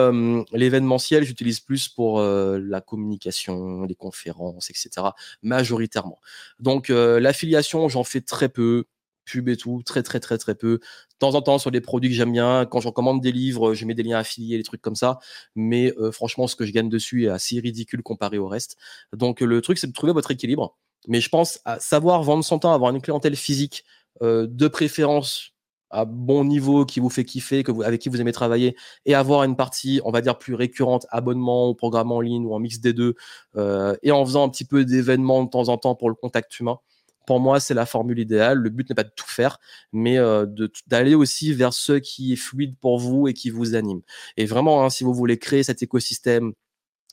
l'événementiel, 0.53 1.25
j'utilise 1.25 1.61
plus 1.61 1.88
pour 1.88 2.21
la 2.21 2.81
communication, 2.81 3.85
les 3.85 3.95
conférences, 3.95 4.71
etc., 4.71 5.09
majoritairement. 5.42 6.18
Donc, 6.59 6.88
l'affiliation, 6.88 7.88
j'en 7.88 8.05
fais 8.05 8.21
très 8.21 8.49
peu 8.49 8.87
pub 9.25 9.49
et 9.49 9.57
tout, 9.57 9.83
très 9.85 10.03
très 10.03 10.18
très 10.18 10.37
très 10.37 10.57
peu. 10.57 10.79
De 10.79 11.18
temps 11.21 11.35
en 11.37 11.42
temps 11.42 11.59
sur 11.59 11.71
des 11.71 11.81
produits 11.81 12.11
que 12.11 12.16
j'aime 12.16 12.33
bien, 12.33 12.66
quand 12.66 12.81
j'en 12.81 12.90
commande 12.90 13.21
des 13.21 13.31
livres, 13.31 13.75
je 13.75 13.85
mets 13.85 13.95
des 13.95 14.03
liens 14.03 14.18
affiliés, 14.18 14.57
des 14.57 14.64
trucs 14.64 14.83
comme 14.83 14.97
ça. 14.97 15.21
Mais 15.55 15.95
franchement, 16.12 16.49
ce 16.49 16.57
que 16.57 16.66
je 16.66 16.73
gagne 16.73 16.88
dessus 16.88 17.27
est 17.27 17.29
assez 17.29 17.61
ridicule 17.61 18.03
comparé 18.03 18.38
au 18.38 18.49
reste. 18.49 18.77
Donc 19.12 19.40
le 19.40 19.61
truc, 19.61 19.79
c'est 19.79 19.87
de 19.87 19.92
trouver 19.92 20.12
votre 20.12 20.33
équilibre. 20.33 20.77
Mais 21.09 21.21
je 21.21 21.29
pense 21.29 21.61
à 21.64 21.81
savoir 21.81 22.23
vendre 22.23 22.45
son 22.45 22.59
temps, 22.59 22.73
avoir 22.73 22.95
une 22.95 23.03
clientèle 23.03 23.37
physique 23.37 23.85
euh, 23.85 24.01
de 24.20 24.68
préférence 24.68 25.53
à 25.92 26.07
bon 26.07 26.44
niveau 26.44 26.85
qui 26.85 26.98
vous 26.98 27.11
fait 27.11 27.25
kiffer, 27.25 27.62
avec 27.85 28.01
qui 28.01 28.09
vous 28.09 28.20
aimez 28.20 28.33
travailler, 28.33 28.77
et 29.05 29.14
avoir 29.14 29.44
une 29.44 29.57
partie, 29.57 30.01
on 30.05 30.11
va 30.11 30.22
dire, 30.22 30.38
plus 30.38 30.55
récurrente, 30.55 31.07
abonnement 31.11 31.66
au 31.68 31.75
programme 31.75 32.11
en 32.11 32.20
ligne 32.20 32.46
ou 32.46 32.55
en 32.55 32.59
mix 32.59 32.81
des 32.81 32.94
deux, 32.94 33.14
euh, 33.57 33.94
et 34.03 34.11
en 34.11 34.25
faisant 34.25 34.44
un 34.44 34.48
petit 34.48 34.64
peu 34.64 34.85
d'événements 34.85 35.44
de 35.44 35.51
temps 35.51 35.68
en 35.68 35.77
temps 35.79 35.94
pour 35.94 36.09
le 36.09 36.16
contact 36.16 36.59
humain. 36.59 36.79
Pour 37.27 37.38
moi, 37.38 37.61
c'est 37.61 37.75
la 37.75 37.87
formule 37.87 38.18
idéale. 38.18 38.59
Le 38.59 38.70
but 38.70 38.88
n'est 38.88 38.96
pas 38.96 39.05
de 39.05 39.12
tout 39.14 39.29
faire, 39.29 39.59
mais 39.92 40.18
euh, 40.18 40.46
d'aller 40.88 41.14
aussi 41.14 41.53
vers 41.53 41.72
ce 41.72 41.92
qui 41.92 42.33
est 42.33 42.37
fluide 42.37 42.75
pour 42.81 42.98
vous 42.98 43.29
et 43.29 43.35
qui 43.35 43.51
vous 43.51 43.77
anime. 43.77 44.01
Et 44.37 44.46
vraiment, 44.46 44.85
hein, 44.85 44.90
si 44.90 45.05
vous 45.05 45.14
voulez 45.14 45.38
créer 45.38 45.62
cet 45.62 45.83
écosystème 45.83 46.53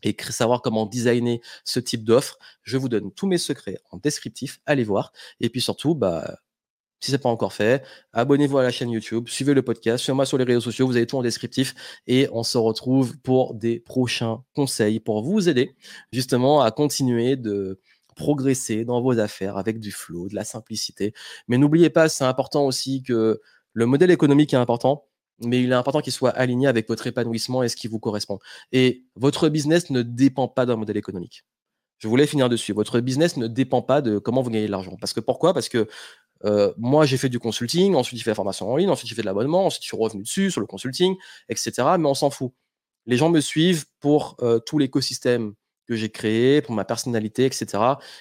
et 0.02 0.16
savoir 0.30 0.62
comment 0.62 0.86
designer 0.86 1.42
ce 1.66 1.80
type 1.80 2.06
d'offre, 2.06 2.40
je 2.64 2.78
vous 2.78 2.90
donne 2.90 3.12
tous 3.12 3.28
mes 3.28 3.38
secrets 3.38 3.78
en 3.92 3.98
descriptif. 3.98 4.62
Allez 4.66 4.84
voir. 4.86 5.12
Et 5.42 5.50
puis 5.50 5.62
surtout, 5.62 5.94
bah, 5.94 6.40
si 7.00 7.12
ce 7.12 7.16
n'est 7.16 7.22
pas 7.22 7.30
encore 7.30 7.54
fait, 7.54 7.84
abonnez-vous 8.14 8.58
à 8.58 8.64
la 8.64 8.72
chaîne 8.72 8.90
YouTube, 8.90 9.28
suivez 9.28 9.54
le 9.54 9.62
podcast, 9.62 10.04
suivez-moi 10.04 10.26
sur 10.26 10.38
les 10.38 10.44
réseaux 10.44 10.62
sociaux, 10.62 10.88
vous 10.88 10.98
avez 10.98 11.08
tout 11.08 11.18
en 11.18 11.22
descriptif 11.22 11.74
et 12.08 12.28
on 12.32 12.44
se 12.44 12.58
retrouve 12.58 13.18
pour 13.20 13.54
des 13.54 13.80
prochains 13.80 14.44
conseils 14.54 15.00
pour 15.00 15.24
vous 15.24 15.48
aider 15.50 15.76
justement 16.12 16.62
à 16.62 16.72
continuer 16.72 17.36
de 17.36 17.80
progresser 18.16 18.84
dans 18.84 19.02
vos 19.02 19.18
affaires 19.18 19.58
avec 19.58 19.80
du 19.80 19.92
flow, 19.92 20.28
de 20.28 20.36
la 20.36 20.44
simplicité. 20.44 21.14
Mais 21.48 21.58
n'oubliez 21.58 21.90
pas, 21.90 22.10
c'est 22.10 22.26
important 22.26 22.66
aussi 22.66 23.02
que 23.02 23.40
le 23.74 23.86
modèle 23.86 24.12
économique 24.12 24.54
est 24.54 24.58
important, 24.58 25.06
mais 25.42 25.62
il 25.64 25.72
est 25.72 25.76
important 25.76 26.02
qu'il 26.02 26.12
soit 26.12 26.32
aligné 26.32 26.68
avec 26.68 26.90
votre 26.90 27.08
épanouissement 27.08 27.64
et 27.64 27.70
ce 27.70 27.78
qui 27.78 27.88
vous 27.88 28.00
correspond. 28.00 28.40
Et 28.74 29.06
votre 29.16 29.48
business 29.48 29.90
ne 29.90 30.02
dépend 30.02 30.50
pas 30.50 30.66
d'un 30.66 30.76
modèle 30.76 30.98
économique. 30.98 31.46
Je 32.00 32.08
voulais 32.08 32.28
finir 32.28 32.50
dessus. 32.50 32.74
Votre 32.74 33.02
business 33.02 33.38
ne 33.38 33.48
dépend 33.48 33.82
pas 33.82 34.02
de 34.02 34.20
comment 34.20 34.42
vous 34.42 34.50
gagnez 34.50 34.68
de 34.68 34.72
l'argent. 34.72 34.96
Parce 35.00 35.14
que 35.14 35.20
pourquoi? 35.20 35.54
Parce 35.54 35.70
que 35.70 35.88
euh, 36.46 36.74
moi, 36.78 37.06
j'ai 37.06 37.18
fait 37.18 37.30
du 37.30 37.40
consulting, 37.40 37.96
ensuite 37.96 38.18
j'ai 38.18 38.24
fait 38.24 38.32
la 38.32 38.36
formation 38.36 38.72
en 38.72 38.78
ligne, 38.78 38.90
ensuite 38.90 39.10
j'ai 39.10 39.16
fait 39.16 39.22
de 39.22 39.28
l'abonnement, 39.28 39.66
ensuite 39.66 39.84
je 39.84 39.88
suis 39.88 39.98
revenu 39.98 40.24
dessus 40.24 40.52
sur 40.52 40.62
le 40.62 40.68
consulting, 40.68 41.16
etc. 41.50 41.72
Mais 42.00 42.08
on 42.08 42.14
s'en 42.14 42.30
fout. 42.30 42.54
Les 43.06 43.18
gens 43.18 43.30
me 43.30 43.42
suivent 43.42 43.86
pour 44.00 44.38
euh, 44.42 44.60
tout 44.60 44.78
l'écosystème 44.78 45.54
que 45.88 45.96
j'ai 45.96 46.10
créé, 46.10 46.62
pour 46.62 46.76
ma 46.76 46.86
personnalité, 46.86 47.46
etc. 47.46 47.66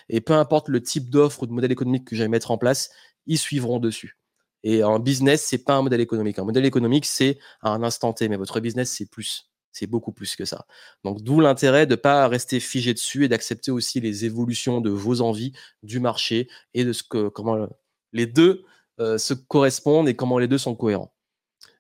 Et 0.09 0.21
peu 0.21 0.33
importe 0.33 0.69
le 0.69 0.83
type 0.83 1.11
d'offre 1.11 1.43
ou 1.43 1.47
de 1.47 1.53
modèle 1.53 1.71
économique 1.71 2.07
que 2.07 2.17
j'aille 2.17 2.29
mettre 2.29 2.51
en 2.51 2.59
place, 2.59 2.91
ils 3.27 3.39
suivront 3.39 3.79
dessus. 3.79 4.19
Et 4.65 4.83
un 4.83 4.99
business, 4.99 5.45
c'est 5.45 5.65
pas 5.65 5.75
un 5.77 5.83
modèle 5.83 6.01
économique. 6.01 6.39
Un 6.39 6.45
modèle 6.45 6.65
économique, 6.65 7.05
c'est 7.05 7.39
à 7.61 7.71
un 7.71 7.83
instant 7.83 8.13
T, 8.13 8.29
mais 8.29 8.37
votre 8.37 8.59
business, 8.61 8.91
c'est 8.91 9.07
plus. 9.07 9.51
C'est 9.71 9.87
beaucoup 9.87 10.13
plus 10.13 10.35
que 10.35 10.45
ça. 10.45 10.67
Donc, 11.05 11.23
d'où 11.23 11.41
l'intérêt 11.41 11.87
de 11.87 11.93
ne 11.93 11.97
pas 11.97 12.27
rester 12.27 12.59
figé 12.59 12.95
dessus 12.95 13.25
et 13.25 13.29
d'accepter 13.29 13.71
aussi 13.71 14.01
les 14.01 14.25
évolutions 14.25 14.81
de 14.81 14.91
vos 14.91 15.21
envies, 15.21 15.53
du 15.83 16.01
marché 16.01 16.49
et 16.75 16.85
de 16.85 16.93
ce 16.93 17.03
que, 17.03 17.29
comment 17.29 17.69
les 18.13 18.27
deux 18.27 18.65
euh, 19.01 19.19
se 19.19 19.35
correspondent 19.35 20.09
et 20.09 20.17
comment 20.17 20.39
les 20.39 20.49
deux 20.49 20.59
sont 20.59 20.75
cohérents. 20.75 21.15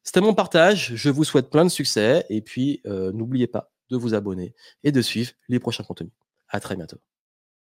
C'était 0.04 0.20
mon 0.20 0.34
partage. 0.34 0.94
Je 0.94 1.10
vous 1.10 1.24
souhaite 1.24 1.50
plein 1.50 1.64
de 1.64 1.70
succès 1.70 2.24
et 2.30 2.40
puis 2.40 2.80
euh, 2.86 3.12
n'oubliez 3.12 3.46
pas 3.46 3.72
de 3.90 3.96
vous 3.96 4.14
abonner 4.14 4.54
et 4.84 4.92
de 4.92 5.02
suivre 5.02 5.32
les 5.48 5.58
prochains 5.58 5.84
contenus. 5.84 6.12
À 6.48 6.60
très 6.60 6.76
bientôt. 6.76 6.98